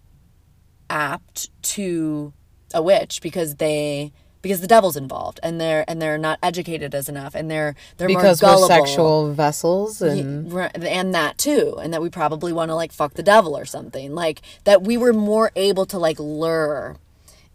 [0.90, 2.32] apt to
[2.74, 7.08] a witch because they because the devil's involved and they're and they're not educated as
[7.08, 10.52] enough and they're they're because more we're sexual vessels and
[10.84, 14.14] and that too and that we probably want to like fuck the devil or something.
[14.14, 16.96] Like that we were more able to like lure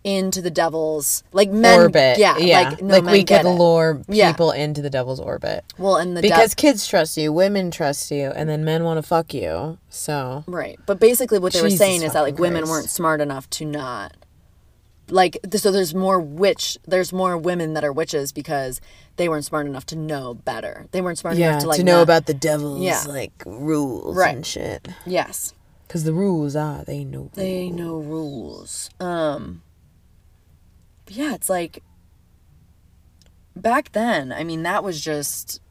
[0.03, 2.17] into the devil's like men orbit.
[2.17, 2.61] yeah, yeah.
[2.69, 3.53] like no men we get could it.
[3.53, 4.31] lure Yeah.
[4.31, 5.63] people into the devil's orbit.
[5.77, 8.97] well and the Because dev- kids trust you, women trust you, and then men want
[8.97, 9.77] to fuck you.
[9.89, 12.71] So right but basically what they were saying is that like fucking women Christ.
[12.71, 14.15] weren't smart enough to not
[15.09, 18.79] like so there's more witch there's more women that are witches because
[19.17, 21.97] they weren't smart enough to know better they weren't smart yeah, enough to like know
[21.97, 23.03] not- about the devil's Yeah.
[23.07, 24.35] like rules Right.
[24.35, 24.87] and shit.
[25.05, 25.53] yes
[25.87, 27.29] Because the rules are they know.
[27.33, 29.61] they know rules um
[31.11, 31.83] but yeah it's like
[33.55, 35.61] back then i mean that was just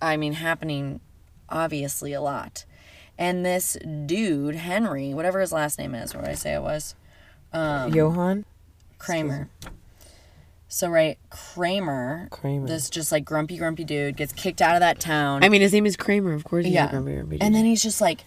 [0.00, 1.00] i mean happening
[1.48, 2.64] obviously a lot
[3.18, 6.94] and this dude henry whatever his last name is what did i say it was
[7.52, 8.44] um, Johann
[8.98, 9.48] kramer
[10.66, 12.66] so right kramer Kramer.
[12.66, 15.72] this just like grumpy grumpy dude gets kicked out of that town I mean, his
[15.72, 16.32] name is Kramer.
[16.32, 16.86] Of course, he's yeah.
[16.86, 18.24] a grumpy, grumpy And then he's just like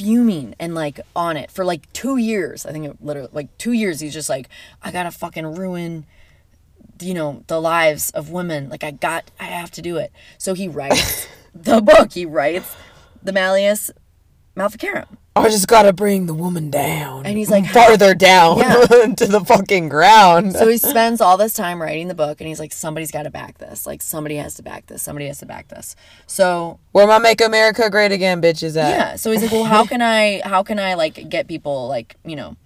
[0.00, 2.64] fuming and like on it for like two years.
[2.64, 4.00] I think it literally like two years.
[4.00, 4.48] He's just like,
[4.82, 6.06] I gotta fucking ruin,
[7.00, 8.70] you know, the lives of women.
[8.70, 10.10] Like I got, I have to do it.
[10.38, 12.14] So he writes the book.
[12.14, 12.74] He writes
[13.22, 13.90] the Malleus
[15.36, 18.74] I just gotta bring the woman down, And he's like, farther down Yeah.
[19.16, 20.52] to the fucking ground.
[20.54, 23.30] So he spends all this time writing the book, and he's like, somebody's got to
[23.30, 23.86] back this.
[23.86, 25.02] Like somebody has to back this.
[25.02, 25.94] Somebody has to back this.
[26.26, 28.90] So Where my Make America Great Again bitches at?
[28.90, 32.16] yeah so he's like well how can i how can i like get people like
[32.24, 32.56] you know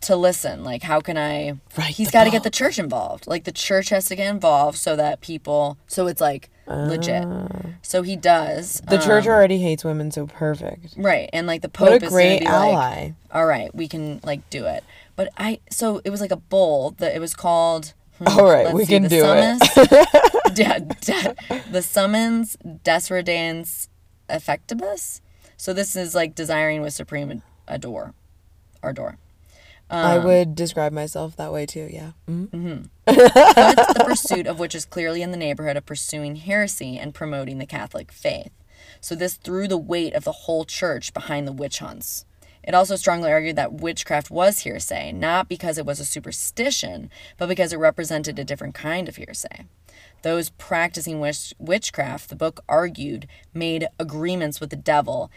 [0.00, 3.26] to listen like how can i Write he's the got to get the church involved
[3.26, 7.26] like the church has to get involved so that people so it's like legit
[7.82, 10.94] so he does The church um, already hates women, so perfect.
[10.96, 13.12] right and like the pope What a is great gonna like, ally.
[13.32, 14.84] all right we can like do it
[15.16, 18.72] but i so it was like a bull that it was called hmm, All right,
[18.74, 19.62] we see, can do it.
[19.64, 19.74] summons,
[20.54, 21.34] de-
[21.70, 23.88] the Summis desiderantes
[24.28, 25.20] affectibus
[25.56, 28.14] so this is like desiring with supreme adore
[28.82, 29.16] ardor
[29.90, 31.88] I would describe myself that way too.
[31.90, 32.10] Yeah.
[33.16, 37.58] But the pursuit of which is clearly in the neighborhood of pursuing heresy and promoting
[37.58, 38.52] the Catholic faith.
[39.00, 42.24] So this threw the weight of the whole church behind the witch hunts.
[42.62, 47.48] It also strongly argued that witchcraft was hearsay, not because it was a superstition, but
[47.48, 49.64] because it represented a different kind of hearsay.
[50.22, 55.30] Those practicing witch- witchcraft, the book argued, made agreements with the devil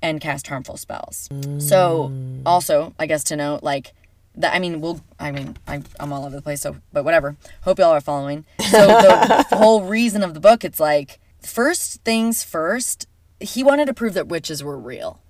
[0.00, 1.28] and cast harmful spells.
[1.58, 2.42] So, mm.
[2.44, 3.92] also, I guess to note, like,
[4.36, 5.00] that I mean, we'll.
[5.18, 6.60] I mean, I'm, I'm all over the place.
[6.62, 7.36] So, but whatever.
[7.62, 8.44] Hope y'all are following.
[8.58, 13.06] So the whole reason of the book, it's like first things first.
[13.40, 15.20] He wanted to prove that witches were real.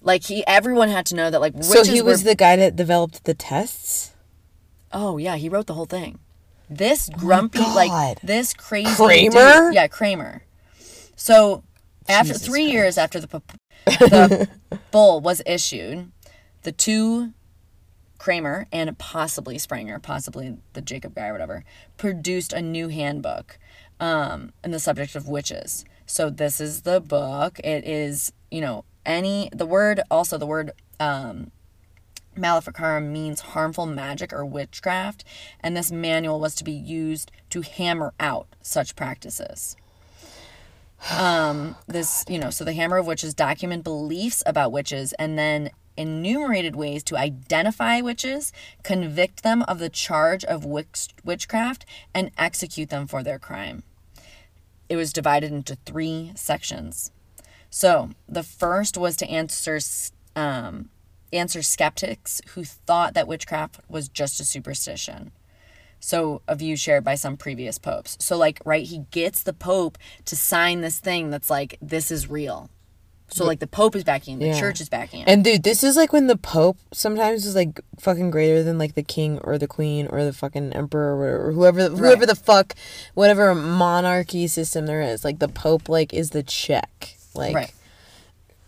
[0.00, 2.30] Like he, everyone had to know that like witches So he was were.
[2.30, 4.12] the guy that developed the tests.
[4.92, 6.18] oh yeah, he wrote the whole thing.
[6.68, 8.20] This oh grumpy, like Oh God.
[8.22, 9.66] this crazy Kramer?
[9.66, 10.42] dude- yeah, Kramer.
[11.16, 11.62] So
[12.08, 13.42] after Jesus three years after the
[13.86, 14.48] the
[14.90, 16.10] bull was issued,
[16.62, 17.32] the two
[18.24, 21.62] Kramer and possibly Sprenger, possibly the Jacob guy or whatever,
[21.98, 23.58] produced a new handbook
[24.00, 25.84] um, in the subject of witches.
[26.06, 27.58] So this is the book.
[27.58, 31.50] It is, you know, any the word also the word um,
[32.34, 35.22] Maleficarum means harmful magic or witchcraft,
[35.60, 39.76] and this manual was to be used to hammer out such practices.
[41.12, 45.68] Um, this, you know, so the Hammer of Witches document beliefs about witches, and then
[45.96, 48.52] enumerated ways to identify witches,
[48.82, 53.82] convict them of the charge of witch- witchcraft, and execute them for their crime.
[54.88, 57.10] It was divided into three sections.
[57.70, 59.80] So the first was to answer
[60.36, 60.90] um,
[61.32, 65.32] answer skeptics who thought that witchcraft was just a superstition.
[66.00, 68.16] So a view shared by some previous popes.
[68.20, 72.28] So like right, he gets the pope to sign this thing that's like this is
[72.28, 72.68] real.
[73.34, 74.60] So like the pope is backing, the Yeah.
[74.60, 75.24] church is backing.
[75.24, 78.94] And dude, this is like when the Pope sometimes is like fucking greater than like
[78.94, 81.16] the king or the queen or the fucking emperor
[81.48, 82.28] or, whoever whoever Right.
[82.28, 82.74] the fuck
[83.14, 85.24] whatever monarchy system there is.
[85.24, 87.16] Like the Pope like is the check.
[87.34, 87.72] Like right.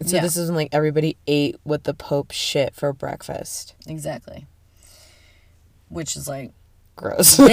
[0.04, 0.22] so Yeah.
[0.22, 3.76] this is when like everybody ate what the Pope shit for breakfast.
[3.86, 4.46] Exactly.
[5.90, 6.50] Which is like
[6.96, 7.38] Gross.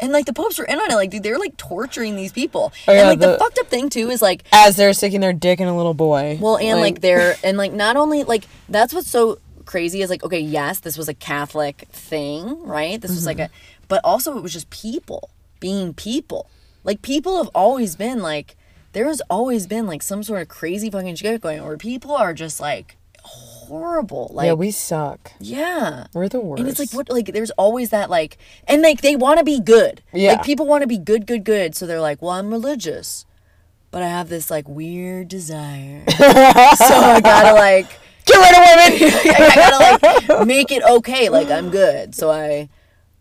[0.00, 2.32] And like the popes were in on it, like dude, they were like torturing these
[2.32, 2.72] people.
[2.88, 5.32] Oh, and like the, the- fucked up thing too is like As they're sticking their
[5.32, 6.38] dick in a little boy.
[6.40, 10.24] Well, and like, they're and like not only like that's what's so crazy is like
[10.24, 13.00] okay, yes, this was a Catholic thing, right?
[13.00, 13.52] This was like mm-hmm.
[13.54, 15.30] a but also it was just people
[15.60, 16.50] being people.
[16.82, 18.56] Like people have always been like
[18.92, 22.12] there has always been like some sort of crazy fucking shit going on where people
[22.12, 22.96] are just like
[23.66, 24.30] horrible.
[24.32, 25.32] Like yeah, we suck.
[25.40, 26.06] yeah.
[26.14, 26.60] We're the worst.
[26.60, 29.60] And it's like what like there's always that like and like they want to be
[29.60, 30.02] good.
[30.12, 30.32] Yeah.
[30.32, 31.74] Like people want to be good, good, good.
[31.74, 33.26] So they're like, well, I'm religious,
[33.90, 36.04] but I have this like weird desire.
[36.10, 37.86] so I gotta like
[38.26, 39.34] Get rid of women.
[39.36, 41.28] I gotta like make it okay.
[41.28, 42.14] Like I'm good.
[42.14, 42.70] So I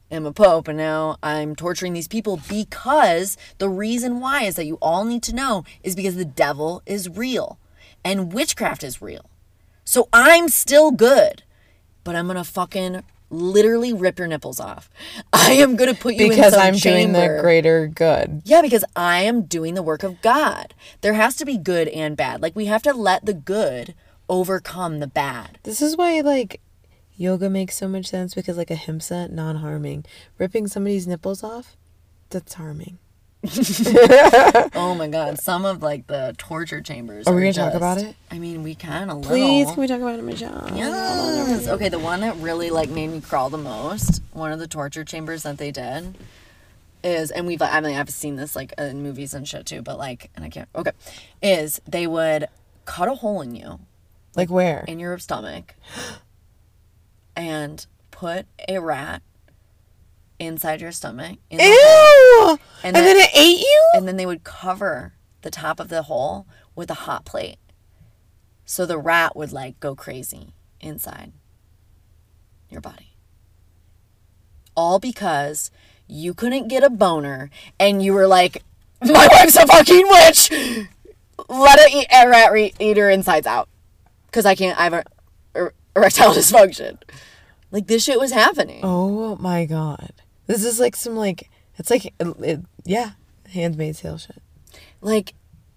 [0.09, 4.65] am a pope and now I'm torturing these people because the reason why is that
[4.65, 7.59] you all need to know is because the devil is real
[8.05, 9.29] and witchcraft is real.
[9.83, 11.43] So I'm still good,
[12.03, 14.89] but I'm gonna fucking literally rip your nipples off.
[15.33, 18.41] I am gonna put you in because I'm doing the greater good.
[18.45, 20.73] Yeah, because I am doing the work of God.
[21.01, 22.41] There has to be good and bad.
[22.41, 23.95] Like we have to let the good
[24.29, 25.59] overcome the bad.
[25.63, 26.61] This is why like
[27.15, 30.05] yoga makes so much sense because like a ahimsa, non-harming.
[30.37, 31.75] Ripping somebody's nipples off,
[32.29, 32.99] that's harming.
[34.75, 37.27] Oh my god, some of like the torture chambers.
[37.27, 38.15] Are we gonna talk about it?
[38.31, 39.31] I mean, we can a little.
[39.31, 40.69] Please, can we talk about it, Michelle?
[40.73, 41.67] Yes.
[41.67, 45.03] Okay, the one that really like made me crawl the most, one of the torture
[45.03, 46.15] chambers that they did
[47.03, 49.97] is and we've I mean I've seen this like in movies and shit too, but
[49.97, 50.91] like and I can't okay.
[51.41, 52.47] Is they would
[52.85, 53.79] cut a hole in you
[54.35, 54.85] Like where?
[54.87, 55.75] in your stomach
[57.35, 59.21] and put a rat
[60.45, 62.59] inside your stomach in the hole, Ew!
[62.83, 63.89] And And, then- then it ate you?
[63.95, 67.57] and then they would cover the top of the hole with a hot plate.
[68.65, 71.33] So the rat would like go crazy inside
[72.69, 73.15] your body.
[74.75, 75.69] All because
[76.07, 78.63] you couldn't get a boner and you were like,
[79.01, 80.49] my wife's a fucking witch.
[81.49, 83.67] Let it eat a rat re- eat her insides out.
[84.27, 85.03] Because I can't, I have a,
[85.55, 86.97] er- erectile dysfunction.
[87.69, 88.79] Like this shit was happening.
[88.83, 90.13] Oh my god.
[90.47, 93.11] This is like some like it's like it, it- yeah,
[93.51, 94.41] handmaid's tale shit.
[95.01, 95.33] Like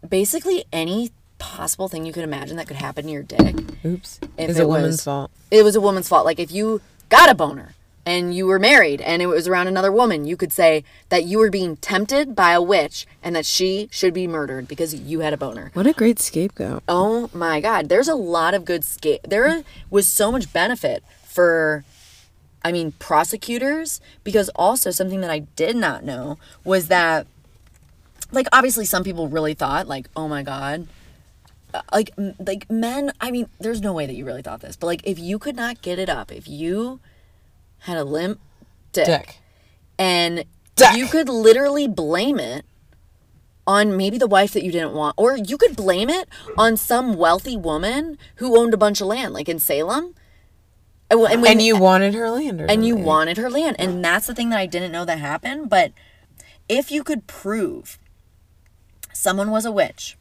[0.09, 3.57] basically any possible thing you could imagine that could happen to your dick.
[3.85, 4.19] Oops.
[4.39, 5.31] If It's it a woman's was- fault.
[5.51, 6.25] it was a woman's fault.
[6.25, 7.75] Like if you got a boner
[8.05, 11.39] and you were married and it was around another woman, you could say that you
[11.39, 15.33] were being tempted by a witch and that she should be murdered because you had
[15.33, 15.71] a boner.
[15.75, 16.83] What a great scapegoat.
[16.89, 21.85] Oh my god, there's a lot of good sca- there was so much benefit for
[22.67, 27.29] I mean prosecutors because also something that I did not know was that
[28.33, 30.89] like obviously some people really thought like oh my god
[31.73, 34.89] uh, like like men I mean there's no way that you really thought this but
[34.89, 36.99] like if you could not get it up if you
[37.79, 38.41] had a limp
[38.93, 39.37] dick, Dick.
[39.97, 40.43] and
[40.75, 40.97] Dick.
[40.97, 42.65] you could literally blame it
[43.65, 47.15] on maybe the wife that you didn't want or you could blame it on some
[47.15, 50.17] wealthy woman who owned a bunch of land like in Salem
[51.11, 53.05] Uh, and, when- And you wanted her land and you something.
[53.07, 55.93] wanted her land and that's the thing that I didn't know that happened but
[56.69, 57.99] if you could prove
[59.13, 60.17] someone was a witch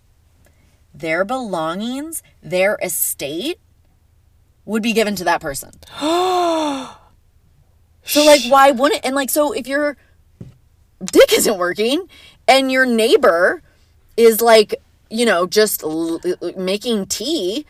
[0.93, 3.59] their belongings their estate
[4.63, 6.95] would be given to that person so
[8.23, 9.97] like why wouldn't and like so if your
[11.03, 12.07] dick isn't working
[12.47, 13.61] and your neighbor
[14.17, 14.75] is like
[15.09, 17.65] you know just l- l- making tea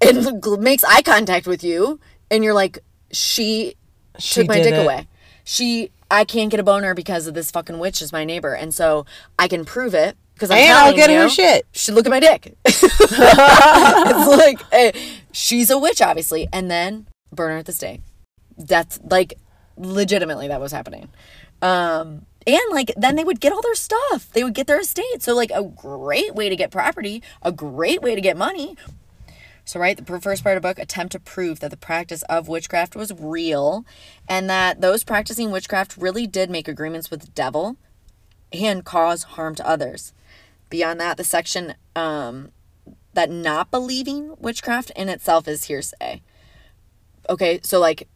[0.00, 1.98] and makes eye contact with you
[2.30, 2.78] and you're like
[3.12, 3.74] she
[4.18, 4.84] She took my dick it.
[4.84, 5.06] away.
[5.44, 8.72] She i can't get a boner because of this fucking witch is my neighbor and
[8.72, 9.04] so
[9.38, 11.66] i can prove it because i'm And I'll get you, her shit.
[11.72, 12.54] she look at my dick.
[12.64, 14.92] It's like eh,
[15.32, 18.00] she's a witch obviously and then burn her at the stake.
[18.56, 19.34] That's like
[19.76, 21.08] legitimately that was happening.
[21.62, 24.30] Um and like then they would get all their stuff.
[24.32, 25.20] They would get their estate.
[25.22, 28.76] So like a great way to get property a great way to get money
[29.68, 32.48] So, right, the first part of the book attempt to prove that the practice of
[32.48, 33.84] witchcraft was real
[34.26, 37.76] and that those practicing witchcraft really did make agreements with the devil
[38.50, 40.14] and cause harm to others.
[40.70, 42.50] Beyond that, the section um,
[43.12, 46.22] that not believing witchcraft in itself is heresy.
[47.28, 48.08] Okay, so like,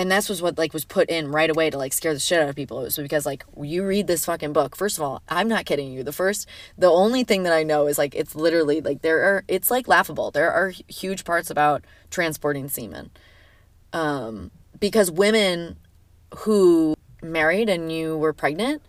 [0.00, 2.40] and this was what like was put in right away to like scare the shit
[2.40, 2.80] out of people.
[2.80, 4.74] It was because like you read this fucking book.
[4.74, 6.02] First of all, I'm not kidding you.
[6.02, 6.48] The first,
[6.78, 9.88] the only thing that I know is like it's literally like there are it's like
[9.88, 10.30] laughable.
[10.30, 13.10] There are huge parts about transporting semen,
[13.92, 15.76] um, because women
[16.38, 18.80] who married and you were pregnant,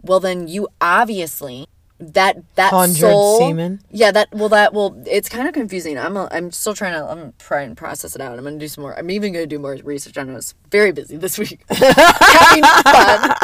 [0.00, 1.66] well then you obviously
[1.98, 3.80] that that Conjured soul semen?
[3.90, 7.02] yeah that well that well it's kind of confusing i'm a, i'm still trying to
[7.10, 9.58] i'm trying to process it out i'm gonna do some more i'm even gonna do
[9.58, 13.34] more research on it i was very busy this week having fun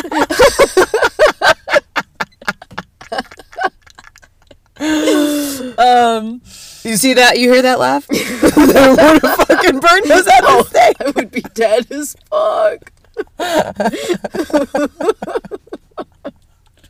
[5.78, 6.42] um
[6.84, 7.38] You see that?
[7.38, 8.06] You hear that laugh?
[8.12, 10.96] I want to fucking burn those at the stake.
[11.00, 12.92] i would be dead as fuck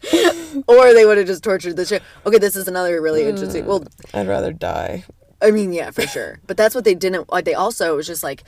[0.67, 3.31] or they would have just tortured the shit okay this is another really hmm.
[3.31, 5.05] interesting well I'd rather die.
[5.43, 6.41] I mean, yeah, for sure.
[6.47, 7.31] But that's what they didn't.
[7.31, 8.45] Like, they also it was just like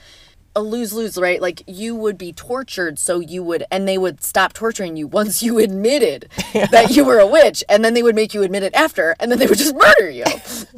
[0.55, 1.41] a lose lose, right?
[1.41, 5.43] Like you would be tortured, so you would, and they would stop torturing you once
[5.43, 8.73] you admitted that you were a witch, and then they would make you admit it
[8.73, 10.23] after, and then they would just murder you.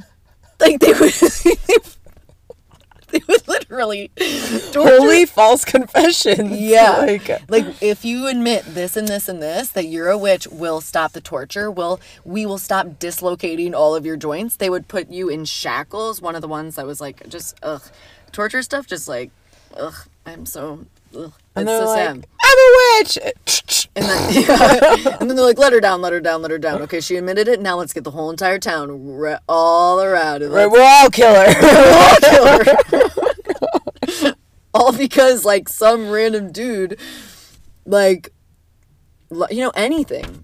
[0.60, 1.14] like they would,
[3.28, 4.12] they would literally
[4.72, 4.98] torture.
[4.98, 6.58] Holy false confessions.
[6.68, 6.98] Yeah.
[6.98, 10.82] Like, Like if you admit this and this and this that you're a witch, we'll
[10.82, 11.70] stop the torture.
[11.72, 14.56] Will we will stop dislocating all of your joints.
[14.56, 16.22] They would put you in shackles.
[16.22, 17.84] One of the ones that was like just ugh.
[18.32, 19.32] Torture stuff just like
[19.78, 19.96] ugh.
[20.26, 21.34] I'm so ugh.
[21.56, 22.28] and it's they're so like, sad.
[22.44, 22.87] I'm a witch.
[23.96, 25.18] And then, yeah.
[25.20, 26.82] and then they're like, let her down, let her down, let her down.
[26.84, 27.62] Okay, she admitted it.
[27.62, 31.34] Now let's get the whole entire town ra- all around and Right, we'll all kill
[31.34, 31.54] her.
[32.22, 33.10] kill
[34.26, 34.36] her.
[34.74, 37.00] all because like some random dude,
[37.86, 38.34] like,
[39.32, 40.44] you know, anything.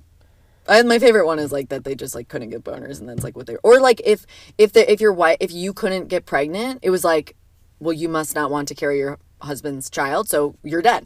[0.68, 3.24] And my favorite one is like that they just like couldn't get boners, and that's
[3.24, 4.26] like what they or like if
[4.58, 7.36] if the if your wife if you couldn't get pregnant, it was like,
[7.80, 11.06] well, you must not want to carry your husband's child, so you're dead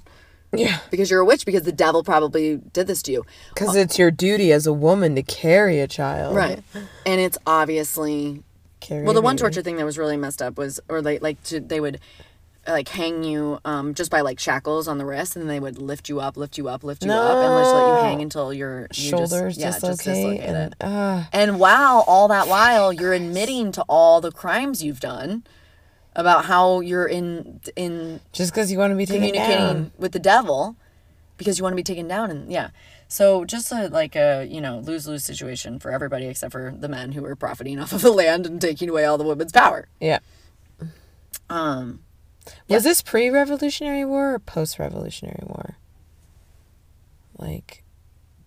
[0.53, 0.79] yeah.
[0.91, 3.25] because you're a witch because the devil probably did this to you.
[3.53, 6.35] Because it's your duty as a woman to carry a child.
[6.35, 6.63] Right.
[7.05, 8.43] And it's obviously
[8.79, 11.41] Carry well the one torture thing that was really messed up was or like like
[11.45, 11.99] to, they would
[12.67, 16.09] like hang you um just by like shackles on the wrist and they would lift
[16.09, 18.87] you up, lift you up, lift you up and just let you hang until your
[18.93, 20.41] you Shoulders just, yeah, just dislocate.
[20.41, 24.99] dislocate and, uh, And while all that while you're admitting to all the crimes you've
[24.99, 25.43] done
[26.17, 30.19] about how you're in in just because you want to be taken communicating with the
[30.19, 30.75] devil
[31.37, 32.71] because you want to be taken down and yeah
[33.07, 37.11] so just a, like a you know lose-lose situation for everybody except for the men
[37.13, 40.19] who were profiting off of the land and taking away all the women's power Yeah.
[41.49, 41.99] um
[42.67, 45.77] Was this pre-Revolutionary War or post-Revolutionary War?
[47.37, 47.83] Like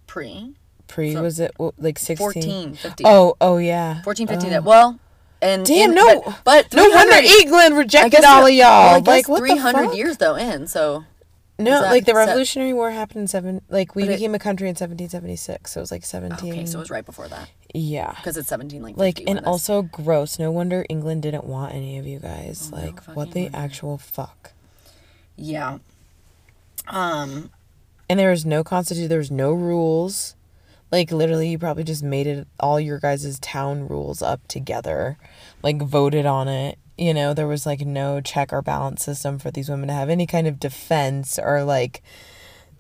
[0.07, 0.55] pre
[0.89, 1.13] pre?
[1.15, 2.73] From was it like sixteen?
[2.75, 4.03] 1450 Oh, oh yeah.
[4.03, 4.61] 1450 Oh.
[4.63, 4.99] well
[5.43, 9.01] and Damn, in- no- but, but No wonder England rejected all of y'all.
[9.01, 11.05] well, like 300 years though in so
[11.59, 13.61] No, like the Revolutionary War happened in seven.
[13.69, 15.73] Like we it- became a country in seventeen seventy six.
[15.73, 16.53] So it was like seventeen.
[16.53, 18.13] okay so it was right before that yeah.
[18.17, 20.39] because it's 17 like Like and also gross.
[20.39, 22.71] No wonder England didn't want any of you guys.
[22.73, 23.65] Oh, like fuck what the England.
[23.65, 24.53] actual fuck.
[25.37, 25.79] yeah
[26.89, 27.51] um
[28.09, 29.09] And there was no constitution.
[29.09, 30.35] There was no rules.
[30.91, 35.17] Like literally, you probably just made it all your guys' town rules up together,
[35.63, 36.79] like voted on it.
[36.99, 40.11] You know, there was like no check or balance system for these women to have
[40.11, 42.03] any kind of defense or like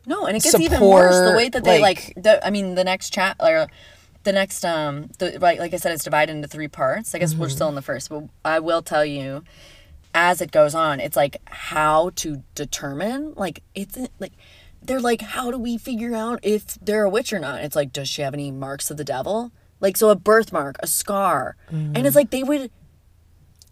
[0.06, 2.22] No, and it gets even worse the way that they like- like.
[2.24, 3.68] the, I mean, the next chat or
[4.24, 7.14] the next um, the right, like I said, it's divided into three parts.
[7.14, 9.44] I guess we're still in the first, but I will tell you,
[10.12, 13.32] as it goes on, it's like how to determine.
[13.36, 14.32] Like it's like
[14.82, 17.62] they're like, how do we figure out if they're a witch or not?
[17.62, 19.52] It's like, does she have any marks of the devil?
[19.80, 22.70] Like so, a birthmark, a scar, and it's like they would,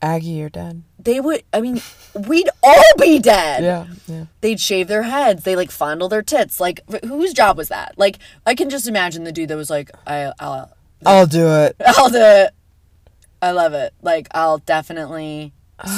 [0.00, 0.82] Aggie, you're dead.
[0.98, 1.42] they would.
[1.52, 1.80] I mean,
[2.14, 4.24] we'd all be dead Yeah, yeah.
[4.40, 8.18] they'd shave their heads they like fondle their tits like whose job was that like
[8.46, 10.72] i can just imagine the dude that was like I, i'll
[11.06, 11.76] I'll do it.
[11.86, 12.50] i'll do it
[13.40, 15.52] i love it like i'll definitely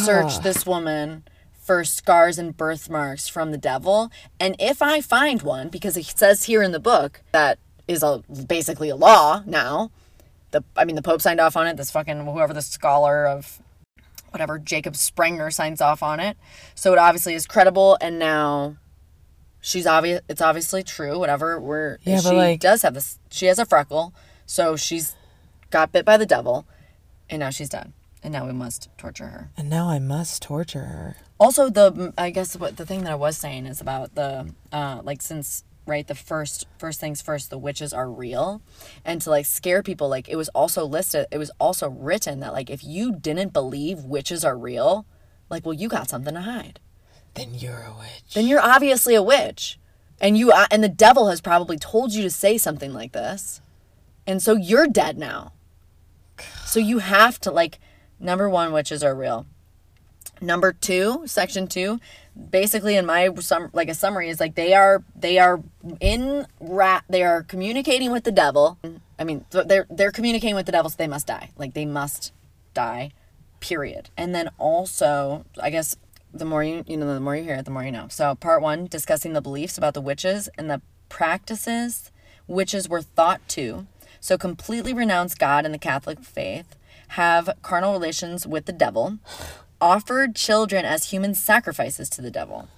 [0.05, 0.41] search Ah.
[0.43, 1.25] this woman
[1.59, 6.45] for scars and birthmarks from the devil and if i find one because it says
[6.45, 7.59] here in the book that
[7.91, 9.91] is a basically a law now
[10.53, 13.61] the i mean the pope signed off on it this fucking whoever the scholar of
[14.31, 16.37] whatever Jacob Sprenger signs off on it.
[16.77, 18.77] So it obviously is credible and now
[19.61, 23.59] she's obvious it's obviously true whatever we're Yeah, she like- does have this she has
[23.59, 24.15] a freckle
[24.47, 25.17] so she's
[25.71, 26.65] got bit by the devil
[27.29, 29.51] and now she's dead And now we must torture her.
[29.57, 31.17] And now I must torture her.
[31.41, 35.01] Also, the I guess what the thing that I was saying is about the uh,
[35.03, 36.07] like since right?
[36.07, 38.63] The first first things first the witches are real.
[39.05, 42.53] And to like scare people like it was also listed it was also written that
[42.53, 45.07] like if you didn't believe witches are real
[45.49, 46.81] like well you got something to hide.
[47.35, 48.35] Then you're a witch.
[48.35, 49.79] then you're obviously a witch.
[50.21, 53.61] And you uh, and the devil has probably told you to say something like this.
[54.27, 55.53] And so you're dead now.
[56.65, 57.79] So you have to like
[58.19, 59.47] number one witches are real.
[60.41, 62.01] Number two section two
[62.51, 65.63] basically in my sum like a summary is like they are they are
[66.01, 68.79] in rat they are communicating with the devil.
[69.19, 71.51] I mean they're they're communicating with the devil so they must die.
[71.57, 72.33] Like they must
[72.75, 73.11] die
[73.61, 74.11] period.
[74.17, 75.97] And then also i guess
[76.33, 78.07] the more you you know the more you hear it the more you know.
[78.09, 82.11] So part one discussing the beliefs about the witches and the practices
[82.47, 83.87] witches were thought to.
[84.21, 86.77] So completely renounce god and the catholic faith.
[87.15, 89.19] Have carnal relations with the devil
[89.81, 92.69] offered children as human sacrifices to the devil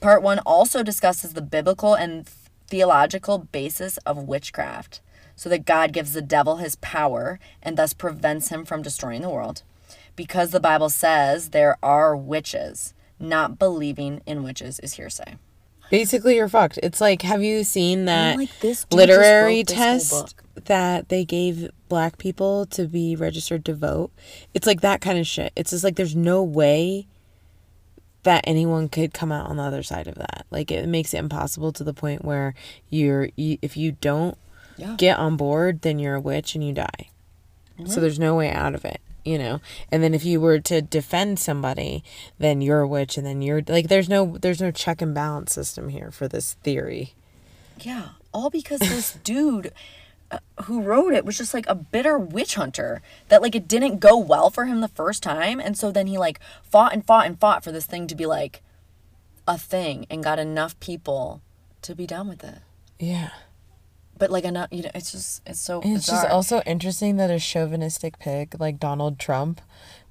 [0.00, 2.28] Part one also discusses the biblical and
[2.68, 5.00] theological basis of witchcraft,
[5.34, 9.30] so that God gives the devil his power and thus prevents him from destroying the
[9.30, 9.62] world.
[10.14, 15.36] Because the Bible says there are witches, not believing in witches is heresy.
[15.90, 16.78] Basically, you're fucked.
[16.82, 20.34] It's like, have you seen that like, this literary test
[20.66, 24.10] that they gave black people to be registered to vote?
[24.54, 25.52] It's like that kind of shit.
[25.56, 27.06] It's just like there's no way
[28.24, 30.44] that anyone could come out on the other side of that.
[30.50, 32.54] Like it makes it impossible to the point where
[32.90, 34.36] you're you, if you don't
[34.76, 34.94] Yeah.
[34.98, 37.08] get on board, then you're a witch and you die.
[37.86, 39.60] So there's no way out of it, you know.
[39.92, 42.02] And then if you were to defend somebody,
[42.38, 45.52] then you're a witch and then you're like there's no there's no check and balance
[45.52, 47.14] system here for this theory.
[47.78, 49.72] Yeah, all because this dude
[50.30, 53.98] uh, who wrote it was just like a bitter witch hunter that like it didn't
[53.98, 57.26] go well for him the first time and so then he like fought and fought
[57.26, 58.62] and fought for this thing to be like
[59.46, 61.40] a thing and got enough people
[61.82, 62.58] to be done with it.
[62.98, 63.30] Yeah.
[64.18, 66.22] But like enough, you know, it's just it's so And it's bizarre.
[66.24, 69.60] just also interesting that a chauvinistic pig like Donald Trump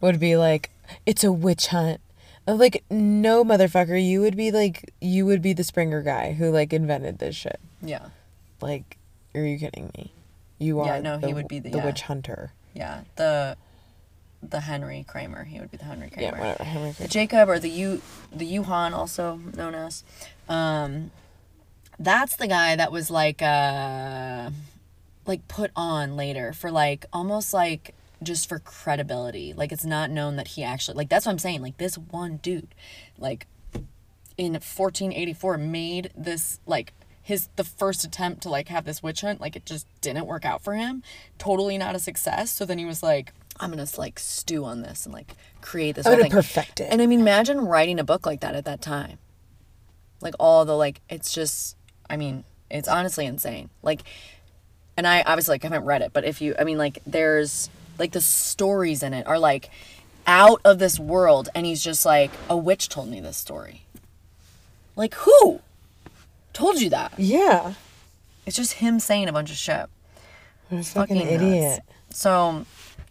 [0.01, 0.69] would be like,
[1.05, 1.99] it's a witch hunt.
[2.47, 6.49] I'm Like, no, motherfucker, you would be like, you would be the Sprenger guy who
[6.49, 7.59] like invented this shit.
[7.81, 8.07] yeah,
[8.61, 8.97] Like,
[9.35, 10.11] are you kidding me?
[10.57, 10.87] You are.
[10.87, 11.85] Yeah, no, he would be the- the yeah.
[11.85, 12.51] witch hunter.
[12.73, 13.01] yeah.
[13.17, 13.57] The
[14.41, 16.37] the Henry Kramer, he would be the Henry Kramer.
[16.37, 16.63] Yeah, whatever.
[16.63, 17.09] Henry the Kramer.
[17.09, 18.01] Jacob or the U
[18.31, 20.03] the Yuhan also known as
[20.47, 21.11] um
[21.99, 24.49] that's the guy that was like uh
[25.25, 27.93] like put on later for like almost like
[28.23, 29.53] just for credibility.
[29.53, 31.61] Like it's not known that he actually like that's what I'm saying.
[31.61, 32.73] Like this one dude
[33.17, 33.47] like
[34.37, 39.41] in 1484 made this like his the first attempt to like have this witch hunt
[39.41, 41.03] like it just didn't work out for him.
[41.37, 42.51] Totally not a success.
[42.51, 45.31] So then he was like i'm gonna like stew on this and like
[45.61, 46.31] create this I'm gonna thing.
[46.31, 46.89] perfect it.
[46.91, 49.17] and i mean imagine writing a book like that at that time.
[50.21, 51.76] Like all the like it's just
[52.09, 54.01] i mean it's honestly insane like
[54.97, 58.11] and i obviously like haven't read it but if you i mean like there's like
[58.11, 59.69] the stories in it are like
[60.25, 63.83] out of this world and he's just like a witch told me this story
[64.95, 65.61] like who
[66.53, 67.73] told you that Yeah.
[68.45, 69.85] it's just him saying a bunch of shit
[70.69, 71.81] What a fucking, Fucking idiot.
[72.09, 72.19] nuts.
[72.19, 72.65] so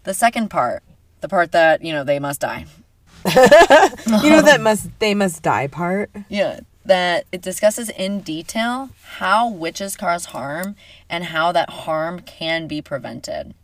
[0.05, 0.83] the second part
[1.21, 2.67] the part that you know they must die
[3.27, 6.11] You know that must they must die part.
[6.29, 10.77] Yeah, that it discusses in detail how witches cause harm
[11.11, 13.55] and how that harm can be prevented.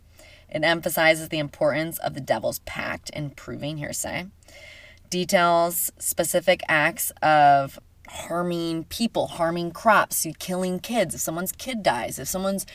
[0.49, 4.27] It emphasizes the importance of the devil's pact in proving heresy.
[5.09, 12.19] Details specific acts of harming people, harming crops, you killing kids, if someone's kid dies,
[12.19, 12.65] if someone's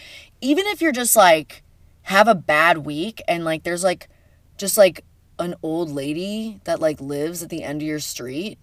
[0.41, 1.63] even if you're just like
[2.03, 4.09] have a bad week and like there's like
[4.57, 5.05] just like
[5.39, 8.59] an old lady that like lives at the end of your street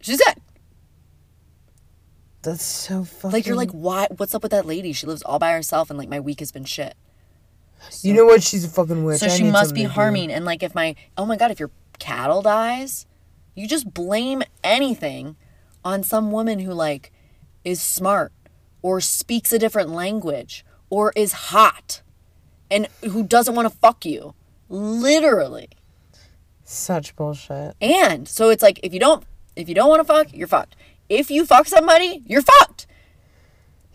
[0.00, 0.40] She's dead.
[2.42, 3.32] That's so fucking.
[3.32, 4.08] Like you're like, why?
[4.16, 4.92] What's up with that lady?
[4.92, 6.94] She lives all by herself, and like my week has been shit.
[8.02, 8.42] you know what?
[8.42, 9.20] She's a fucking witch.
[9.20, 10.32] So I she must be harming.
[10.32, 13.06] And like, if my oh my god, if your cattle dies,
[13.54, 15.36] you just blame anything
[15.84, 17.12] on some woman who like
[17.62, 18.32] is smart
[18.80, 22.00] or speaks a different language or is hot
[22.70, 24.34] and who doesn't want to fuck you,
[24.70, 25.68] literally.
[26.64, 27.74] Such bullshit.
[27.80, 29.24] And so it's like if you don't
[29.56, 30.76] if you don't want to fuck, you're fucked.
[31.08, 32.86] If you fuck somebody, you're fucked.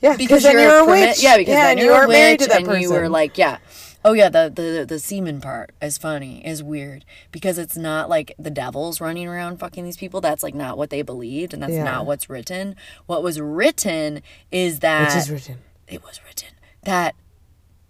[0.01, 1.23] Yeah, because then you're, you're a permit- witch.
[1.23, 2.81] Yeah, because then you're you a are married to that and person.
[2.81, 3.57] you were like, yeah.
[4.03, 8.33] Oh yeah, the the the semen part is funny, is weird because it's not like
[8.37, 10.21] the devil's running around fucking these people.
[10.21, 11.83] That's like not what they believed, and that's Yeah.
[11.85, 12.75] not what's written.
[13.07, 15.57] What was written is that which is written.
[15.87, 16.49] it was written
[16.83, 17.15] that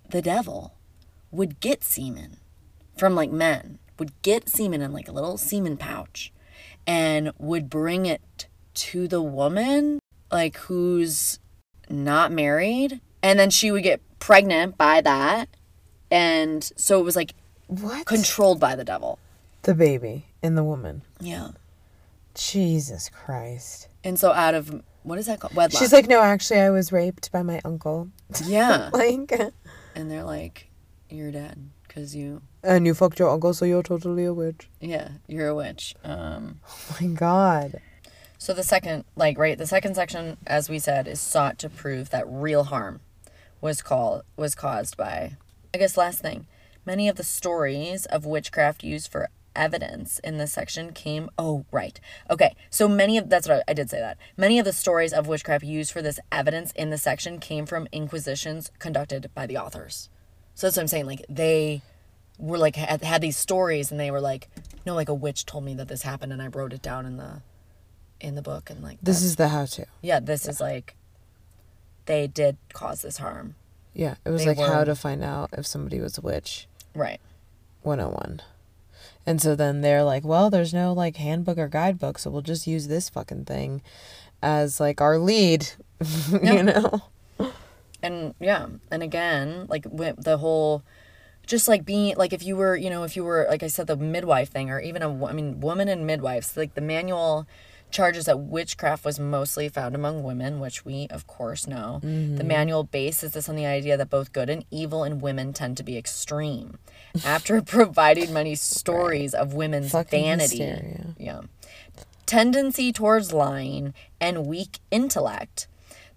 [0.09, 0.76] the devil
[1.32, 2.38] would get semen
[2.97, 6.32] from like men would get semen in like a little semen pouch
[6.88, 9.99] and would bring it to the woman
[10.31, 11.39] like who's
[11.89, 15.47] not married and then she would get pregnant by that
[16.11, 17.33] and so it was like
[17.67, 18.05] What?
[18.05, 19.19] controlled by the devil
[19.63, 21.01] the baby and the woman.
[21.19, 21.49] yeah
[22.33, 23.88] Jesus Christ.
[24.03, 26.91] and so out of what is that called wedlock She's like, no, actually, I was
[26.91, 28.09] raped by my uncle.
[28.45, 29.31] yeah Like,
[29.95, 30.67] and they're like
[31.09, 34.68] you're dead because you and you fucked your uncle, so you're totally a witch.
[34.80, 37.82] yeah you're a witch um Oh my God.
[38.38, 42.09] So the second, like, right, the second section, as we said, is sought to prove
[42.11, 42.99] that real harm
[43.61, 45.38] was called was caused by.
[45.74, 46.45] I guess last thing,
[46.86, 51.30] many of the stories of witchcraft used for evidence in this section came.
[51.39, 51.99] Oh, right.
[52.30, 54.18] Okay, so many of that's what I, I did say that.
[54.38, 57.88] Many of the stories of witchcraft used for this evidence in the section came from
[57.91, 60.09] inquisitions conducted by the authors.
[60.53, 61.05] So that's what I'm saying.
[61.07, 61.82] Like they
[62.38, 64.49] were like had, had these stories, and they were like,
[64.86, 67.17] no, like a witch told me that this happened, and I wrote it down in
[67.17, 67.41] the
[68.21, 69.86] in the book and like This is the how to.
[70.01, 70.95] yeah this is like
[72.05, 73.55] they did cause this harm
[73.93, 76.65] Yeah, it was They like how to find out if somebody was a witch
[76.95, 77.19] right
[77.83, 78.41] 101.
[79.27, 82.67] And so then they're like, well, there's no like handbook or guidebook, so we'll just
[82.67, 83.81] use this fucking thing
[84.41, 85.67] as like our lead,
[86.31, 87.01] you know?
[88.01, 90.83] and yeah and again like the whole
[91.45, 93.87] just like being like if you were you know if you were like i said
[93.87, 97.47] the midwife thing or even a i mean woman and midwives like the manual
[97.91, 101.99] charges that witchcraft was mostly found among women which we of course know.
[102.01, 102.47] The mm-hmm.
[102.47, 105.83] manual bases this on the idea that both good and evil in women tend to
[105.83, 106.77] be extreme.
[107.23, 111.15] After providing many stories of women's Fucking vanity hysteria.
[111.17, 111.41] yeah
[112.25, 115.67] tendency towards lying and weak intellect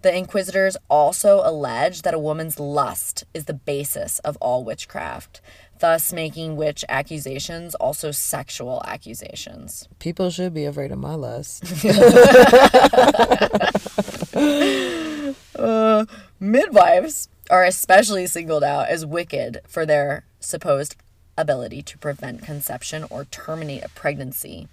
[0.01, 5.41] the inquisitors also allege that a woman's lust is the basis of all witchcraft,
[5.79, 9.87] thus making witch accusations also sexual accusations.
[9.99, 11.63] People should be afraid of my lust.
[15.55, 16.05] Uh,
[16.39, 20.95] midwives are especially singled out as wicked for their supposed
[21.37, 24.69] ability to prevent conception or terminate a pregnancy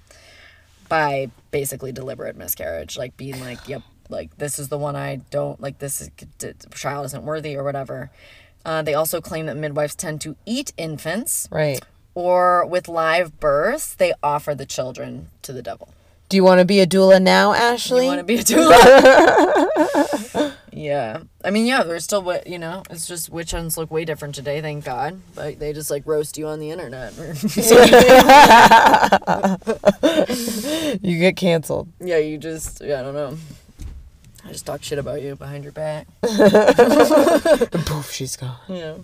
[0.88, 5.60] by basically deliberate miscarriage, like being like, "Yep, like this is the one I don't
[5.60, 5.78] like.
[5.78, 6.10] This is,
[6.72, 8.10] child isn't worthy or whatever."
[8.64, 11.78] Uh, they also claim that midwives tend to eat infants, right.
[12.16, 15.88] or with live births, they offer the children to the devil.
[16.28, 18.02] Do you want to be a doula now, Ashley?
[18.02, 19.68] You want to be a doula?
[20.72, 22.82] yeah, I mean, yeah, there's still what you know.
[22.90, 25.20] It's just witch hunts look way different today, thank God.
[25.36, 27.12] But they just like roast you on the internet.
[31.02, 31.86] you get canceled.
[32.00, 33.36] yeah, you just yeah, I don't know.
[34.46, 36.06] I just talk shit about you behind your back.
[36.22, 38.56] Poof, she's gone.
[38.68, 38.96] Yeah.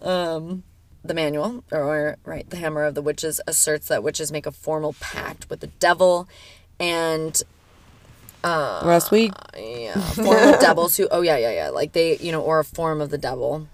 [0.00, 0.62] Um,
[1.04, 4.94] the manual, or right, the Hammer of the Witches, asserts that witches make a formal
[5.00, 6.28] pact with the devil,
[6.78, 7.42] and
[8.44, 11.08] Last week, yeah, form of devils who.
[11.10, 11.68] Oh yeah, yeah, yeah.
[11.68, 13.68] Like they, you know, or a form of the devil.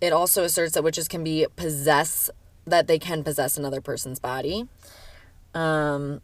[0.00, 2.30] It also asserts that witches can be possess
[2.66, 4.68] that they can possess another person's body.
[5.54, 6.20] Um,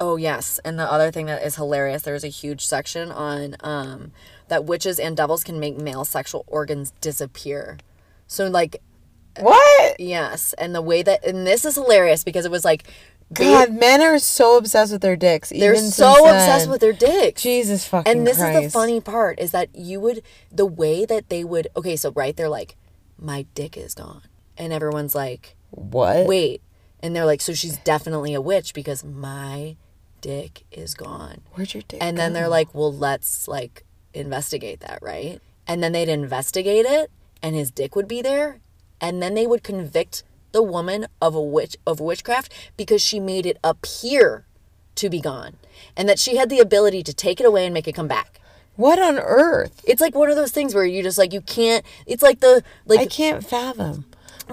[0.00, 4.12] oh yes, and the other thing that is hilarious, there's a huge section on um
[4.48, 7.78] that witches and devils can make male sexual organs disappear.
[8.26, 8.82] So like
[9.38, 10.00] what?
[10.00, 12.84] yes, and the way that and this is hilarious because it was like
[13.32, 15.50] God, men are so obsessed with their dicks.
[15.50, 16.70] they're so obsessed then.
[16.70, 17.40] with their dicks.
[17.42, 21.28] Jesus fucking and this is the funny part is that you would the way that
[21.28, 22.76] they would okay so right they're like
[23.16, 24.22] my dick is gone
[24.56, 26.26] and everyone's like What?
[26.26, 26.60] wait
[27.00, 29.76] and they're like so she's definitely a witch because my
[30.20, 32.34] dick is gone Where'd your dick and then go?
[32.40, 37.10] they're like well let's like investigate that right and then they'd investigate it
[37.42, 38.60] and his dick would be there
[39.00, 43.46] and then they would convict the woman of a witch of witchcraft because she made
[43.46, 44.44] it appear
[44.96, 45.56] to be gone
[45.96, 48.40] and that she had the ability to take it away and make it come back
[48.76, 49.80] What on earth?
[49.86, 52.62] it's like one of those things where you just like you can't it's like the
[52.84, 54.04] like I can't fathom.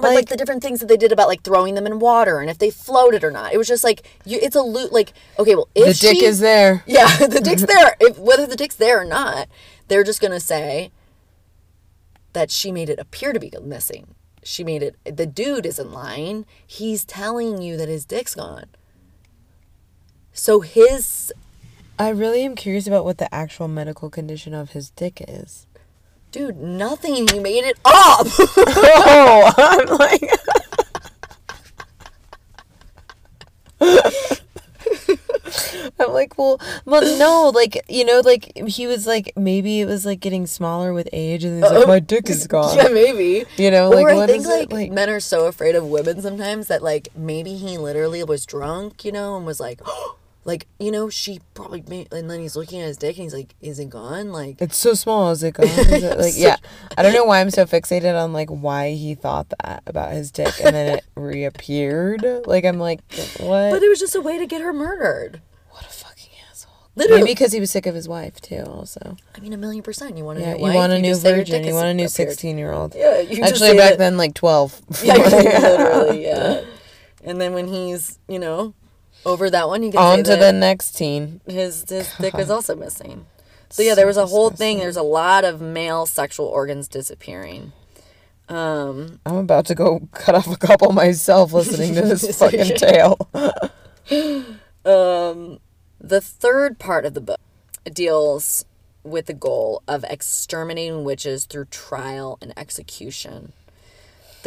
[0.02, 2.50] But like, the different things that they did about like throwing them in water and
[2.50, 3.54] if they floated or not.
[3.54, 6.26] It was just like you it's a loot like okay well if the dick she-
[6.26, 6.84] is there.
[6.88, 7.96] yeah the dick's there.
[8.00, 9.48] If whether the dick's there or not
[9.88, 10.92] they're just gonna say
[12.34, 14.16] that she made it appear to be missing.
[14.44, 18.66] She made it the dude isn't lying he's telling you that his dick's gone.
[20.34, 21.32] So his
[22.00, 25.67] I really am curious about what the actual medical condition of his dick is.
[26.32, 30.32] Dude nothing he made it up oh, I'm like,
[36.00, 36.60] I'm like, cool.
[36.86, 40.94] Well, no, like you know, like he was like maybe it was like getting smaller
[40.94, 42.76] with age, and he's like, my dick is gone.
[42.76, 43.46] Yeah, maybe.
[43.58, 44.72] You know, Or like I think like.
[44.72, 49.04] Like men are so afraid of women sometimes that like maybe he literally was drunk,
[49.06, 50.18] you know, and was like, oh,
[50.48, 53.34] like you know, she probably made, and then he's looking at his dick and he's
[53.34, 54.32] like, is it gone?
[54.32, 55.30] Like, it's so small.
[55.32, 55.68] Is it gone?
[55.68, 56.56] Is it like yeah?
[56.98, 60.32] I don't know why I'm so fixated on like why he thought that about his
[60.32, 62.26] dick, and then it reappeared.
[62.48, 63.02] Like I'm like,
[63.40, 63.72] what?
[63.72, 65.42] but it was just a way to get her murdered.
[65.70, 66.72] what a fucking asshole.
[66.96, 68.64] Literally, Maybe because he was sick of his wife too.
[68.66, 70.18] Also, I mean, a million percent.
[70.18, 71.66] You want a yeah, new you wife, want a new say your virgin.
[71.66, 72.96] You want a new sixteen year old.
[72.96, 74.82] Yeah, you Actually, back then, like twelve.
[75.04, 76.62] Yeah, literally, yeah.
[77.24, 78.74] And then when he's, you know,
[79.26, 81.42] over that one, he can On to the next teen.
[81.46, 83.26] his his dick is also missing.
[83.70, 84.80] So yeah, there was a whole thing.
[84.80, 87.74] There's a lot of male sexual organs disappearing.
[88.50, 93.18] Um, I'm about to go cut off a couple myself listening to this fucking tale.
[94.86, 95.60] um,
[96.00, 97.42] the third part of the book
[97.92, 98.64] deals
[99.04, 103.52] with the goal of exterminating witches through trial and execution.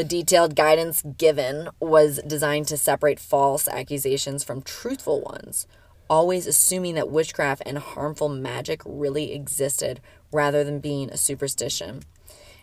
[0.01, 5.67] The detailed guidance given was designed to separate false accusations from truthful ones,
[6.09, 10.01] always assuming that witchcraft and harmful magic really existed
[10.33, 12.01] rather than being a superstition.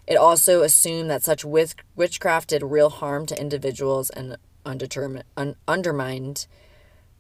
[0.08, 5.58] It also assumed that such witch- witchcraft did real harm to individuals and undetermined, un-
[5.68, 6.48] undermined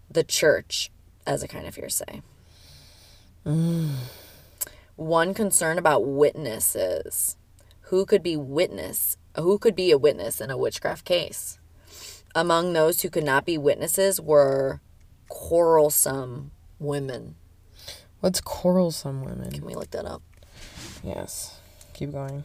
[0.10, 0.90] the church
[1.28, 2.24] as a kind of heresy.
[3.46, 3.92] Mm.
[4.96, 7.38] One concern about witnesses.
[7.82, 9.17] Who could be witness?
[9.38, 11.60] Who could be a witness in a witchcraft case?
[12.36, 14.82] Among those who could not be witnesses were
[15.30, 17.36] quarrelsome women.
[18.20, 19.52] What's quarrelsome women?
[19.52, 20.22] Can we look that up?
[21.04, 21.60] Yes.
[21.94, 22.44] Keep going.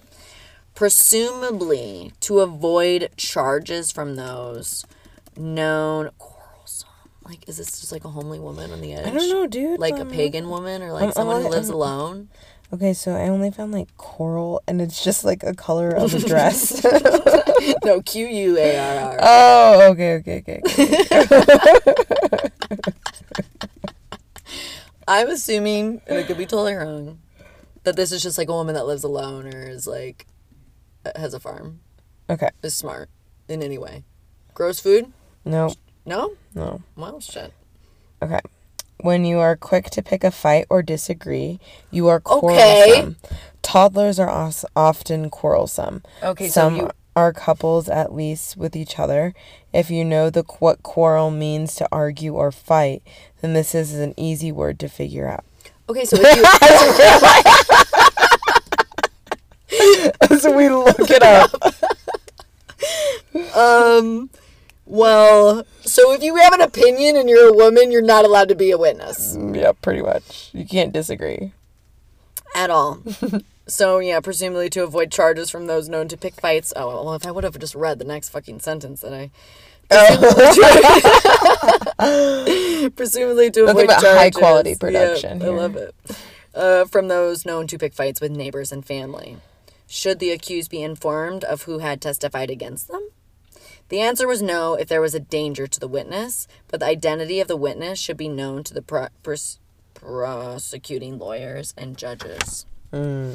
[0.74, 4.84] Presumably to avoid charges from those
[5.36, 6.88] known quarrelsome.
[7.24, 9.07] Like, is this just like a homely woman on the edge?
[9.07, 9.80] I don't know, dude.
[9.80, 12.28] Like a Um, pagan woman or like I'm- someone who lives alone?
[12.72, 16.20] Okay, so I only found like coral, and it's just like a color of a
[16.20, 16.82] dress.
[17.84, 19.18] no, Q U A R R.
[19.20, 20.62] oh, okay, okay, okay.
[20.64, 22.48] okay.
[25.08, 27.18] I'm assuming, and I could be totally wrong,
[27.84, 30.26] that this is just like a woman that lives alone or is like
[31.16, 31.80] has a farm,
[32.30, 32.48] okay.
[32.62, 33.10] is smart
[33.48, 34.04] in any way.
[34.54, 35.12] Gross food?
[35.44, 35.74] No,
[36.06, 36.32] No?
[36.54, 36.80] no.
[36.96, 37.52] Well, shit.
[38.22, 38.40] Okay.
[39.03, 41.59] When you are quick to pick a fight or disagree,
[41.90, 42.40] you are Okay.
[42.40, 43.16] quarrelsome.
[43.62, 46.03] Toddlers are os- often quarrelsome.
[46.22, 49.34] Okay, so Some you- are couples at least with each other.
[49.72, 53.03] If you know the what quarrel means to argue or fight,
[53.40, 55.44] then this is an easy word to figure out.
[55.88, 56.16] Okay, so
[59.70, 61.50] if so we look it up.
[63.57, 64.28] um
[64.93, 68.55] well, so if you have an opinion and you're a woman, you're not allowed to
[68.55, 70.51] be a witness yeah, pretty much.
[70.53, 71.53] You can't disagree.
[72.55, 72.99] at all.
[73.66, 76.74] so yeah, presumably to avoid charges from those known to pick fights.
[76.76, 79.30] Oh well, if I would have just read the next fucking sentence that I.
[82.95, 84.09] presumably to avoid charges.
[84.09, 85.95] high quality Yeah, production I love it.
[86.55, 89.38] Uh, from those known to pick fights with neighbors and family.
[89.86, 93.09] Should the accused be informed of who had testified against them?
[93.93, 97.40] The answer was no if there was a danger to the witness, but the identity
[97.40, 99.59] of the witness should be known to the pro- pros-
[99.93, 102.64] prosecuting lawyers and judges.
[102.90, 103.34] Hmm.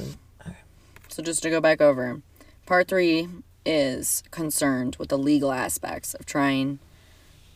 [1.10, 2.24] So, just to go back over,
[2.66, 3.30] part three
[3.68, 6.80] is concerned with the legal aspects of trying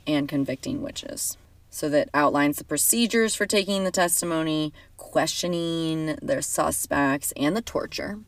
[0.06, 1.40] and convicting witches.
[1.72, 8.20] So, that outlines the procedures for taking the testimony, questioning their suspects, and the torture.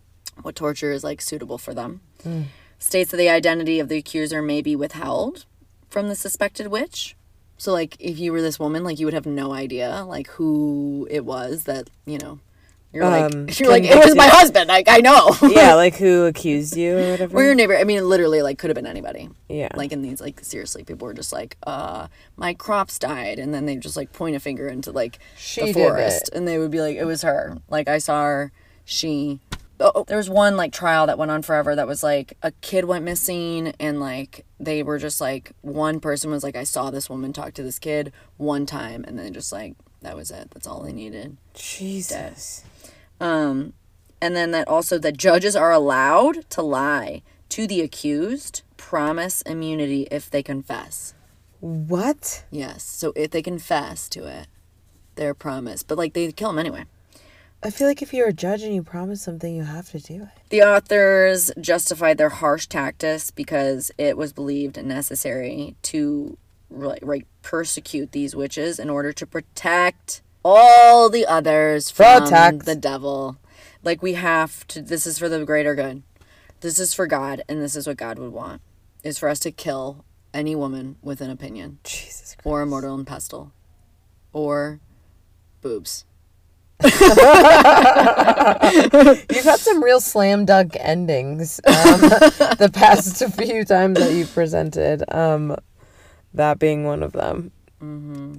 [0.42, 2.42] What torture is like suitable for them hmm.
[2.84, 5.46] States that the identity of the accuser may be withheld
[5.90, 7.16] from the suspected witch.
[7.58, 11.08] So, like, if you were this woman, like, you would have no idea, like, who
[11.10, 12.40] it was that, you know,
[12.92, 14.68] you're like, Um, you're like, it was my husband.
[14.68, 15.36] Like, I know.
[15.50, 17.38] yeah, like who accused you or whatever.
[17.38, 17.76] or your neighbor.
[17.78, 19.30] I mean, literally, like, could have been anybody.
[19.50, 19.70] yeah.
[19.76, 23.40] Like, in these, like, seriously, people were just like, uh, my crops died.
[23.40, 26.30] And then they just, like, point a finger into, like, She the forest.
[26.34, 27.58] And they would be like, it was her.
[27.70, 28.52] Like, I saw her.
[28.86, 29.40] She.
[29.80, 32.86] Oh, there was one like trial that went on forever that was like a kid
[32.86, 37.10] went missing and like they were just like one person was like I saw this
[37.10, 40.52] woman talk to this kid one time and then just like that was it.
[40.52, 41.38] That's all they needed.
[41.54, 42.64] Jesus.
[43.20, 43.74] um
[44.22, 50.08] and then that also the judges are allowed to lie to the accused promise immunity
[50.12, 51.14] if they confess.
[51.60, 52.46] What?
[52.52, 52.84] yes.
[52.84, 54.48] So if they confess to it
[55.16, 55.88] they're promised.
[55.88, 56.86] But like they kill them anyway
[57.66, 60.24] I feel like if you're a judge and you promise something, you have to do
[60.24, 60.30] it.
[60.50, 66.38] The authors justified their harsh tactics because it was believed necessary to
[66.70, 72.66] like, persecute these witches in order to protect all the others from Protect.
[72.66, 73.38] the devil.
[73.82, 74.82] Like we have to.
[74.82, 76.04] This is for the greater good.
[76.60, 78.62] This is for God, and this is what God would want:
[79.04, 82.46] is for us to kill any woman with an opinion, Jesus Christ.
[82.46, 83.52] or a mortal and pestle,
[84.32, 84.80] or
[85.62, 86.06] boobs.
[86.84, 86.94] You've
[89.46, 91.74] had some real slam dunk endings um,
[92.58, 95.04] the past few times that you've presented.
[95.14, 95.56] Um,
[96.34, 97.52] that being one of them.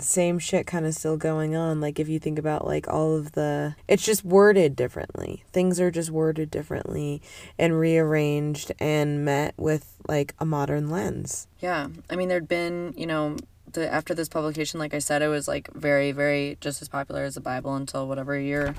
[0.00, 1.78] Same shit kind of still going on.
[1.80, 5.44] Like if you think about like all of the, it's just worded differently.
[5.52, 7.20] Things are just worded differently
[7.58, 11.46] and rearranged and met with like a modern lens.
[11.60, 13.36] Yeah, I mean, there'd been, you know,
[13.74, 17.24] the after this publication, like I said, it was like very, very just as popular
[17.24, 18.74] as the Bible until whatever year,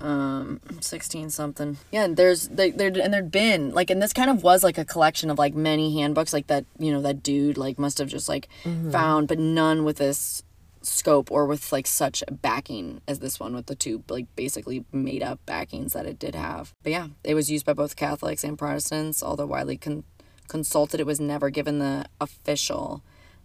[0.00, 1.76] um, sixteen something.
[1.90, 4.78] Yeah, and there's they there and there'd been like, and this kind of was like
[4.78, 8.08] a collection of like many handbooks, like that you know that dude like must have
[8.08, 8.48] just like
[8.90, 10.42] found, but none with this
[10.82, 15.22] scope or with like such backing as this one with the two like basically made
[15.22, 16.72] up backings that it did have.
[16.82, 20.04] But yeah, it was used by both Catholics and Protestants, although widely con-
[20.48, 21.00] consulted.
[21.00, 23.02] It was never given the official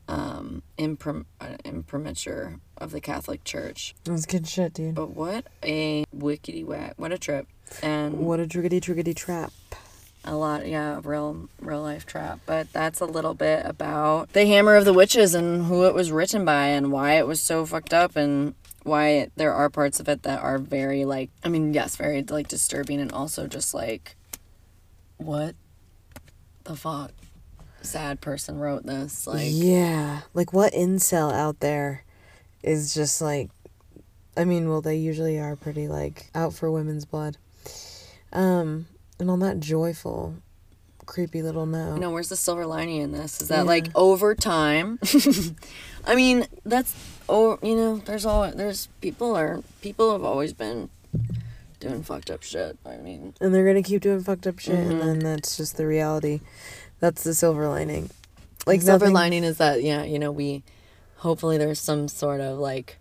[0.08, 3.96] um, imprim- uh, imprimatur of the Catholic Church.
[4.04, 4.96] That's good shit, dude.
[4.96, 6.94] But what a wickety whack!
[6.98, 7.48] What a trip!
[7.82, 9.52] And What a triggity triggity trap.
[10.24, 12.40] a lot, yeah, real real life trap.
[12.46, 16.12] But that's a little bit about the Hammer of the Witches and who it was
[16.12, 18.54] written by and why it was so fucked up and
[18.84, 22.48] why there are parts of it that are very like I mean, yes, very like
[22.48, 24.16] disturbing and also just like
[25.18, 25.56] what
[26.66, 27.12] the fuck
[27.86, 30.22] sad person wrote this like yeah.
[30.34, 32.04] Like what incel out there
[32.64, 33.50] is just like
[34.38, 37.38] I mean, well they usually are pretty like out for women's blood.
[38.34, 38.88] Um
[39.20, 40.36] and on that joyful
[41.06, 42.00] creepy little note.
[42.00, 44.98] know where's the silver lining in this is that like over time
[46.08, 46.96] i mean that's
[47.30, 50.90] oh you know there's all there's people are people have always been
[51.80, 54.92] doing fucked up shit i mean and they're gonna keep doing fucked up shit Mm-hmm.
[54.94, 56.42] and then that's just the reality.
[57.06, 58.10] That's the silver lining.
[58.66, 60.64] Like the silver nothing- lining is that yeah you know we
[61.18, 62.98] hopefully there's some sort of like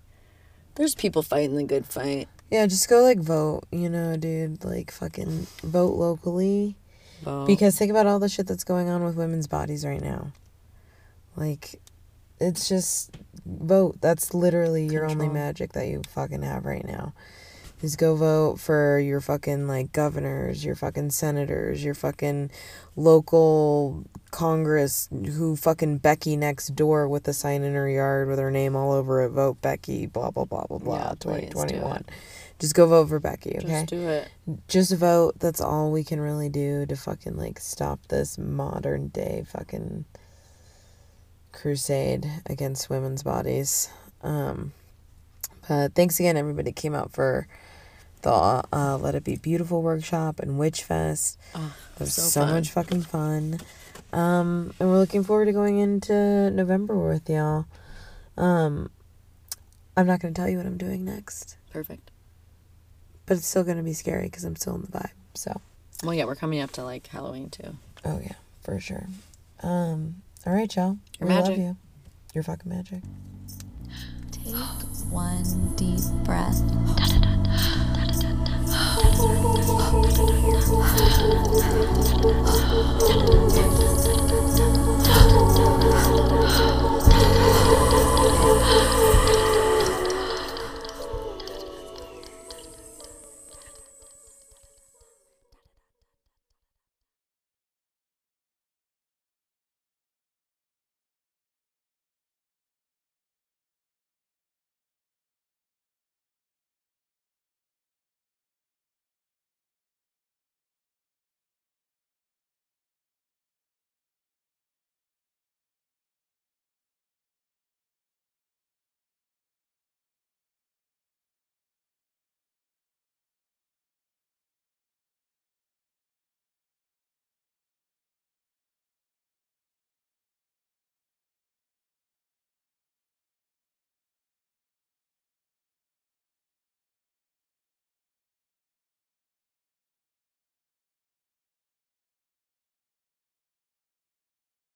[0.75, 4.63] there's people fighting the good fight Yeah, just go like vote, you know, dude.
[4.63, 6.77] Like fucking vote locally.
[7.23, 7.47] Vote.
[7.47, 10.33] Because think about all the shit that's going on with women's bodies right now.
[11.35, 11.81] Like,
[12.39, 13.97] it's just vote.
[14.03, 17.15] That's literally your only magic that you fucking have right now.
[17.85, 22.51] Is go vote for your fucking like governors, your fucking senators, your fucking
[22.97, 28.51] local Congress who fucking Becky next door with a sign in her yard with her
[28.51, 29.29] name all over it.
[29.29, 30.97] Vote Becky, blah blah blah blah blah.
[30.97, 31.51] Yeah, please do Twenty it.
[31.53, 32.05] twenty one.
[32.59, 33.67] Just go vote for Becky, okay?
[33.67, 34.29] just do it
[34.69, 35.39] just vote.
[35.39, 40.07] That's all we can really do to fucking like stop this modern day fucking
[41.53, 43.91] crusade against women's bodies.
[44.23, 44.73] Um,
[45.69, 47.47] but thanks again, everybody came out for
[48.25, 51.39] the uh, Let It Be Beautiful workshop and Witch Fest.
[51.55, 53.61] oh, It was so so, much fucking fun.
[54.13, 57.67] Um, and we're looking forward to going into November with y'all.
[58.37, 58.91] Um,
[59.97, 62.11] I'm not going to tell you what I'm doing next, perfect
[63.27, 65.11] but it's still going to be scary because I'm still in the vibe.
[65.35, 65.61] So.
[66.03, 69.07] well yeah we're coming up to like halloween too Oh yeah, for sure.
[69.63, 70.17] Um,
[70.47, 70.99] all right, y'all.
[71.19, 71.49] You're we magic.
[71.51, 71.77] love you.
[72.35, 73.01] You're fucking magic.
[74.45, 74.55] Take
[75.11, 76.61] one deep breath.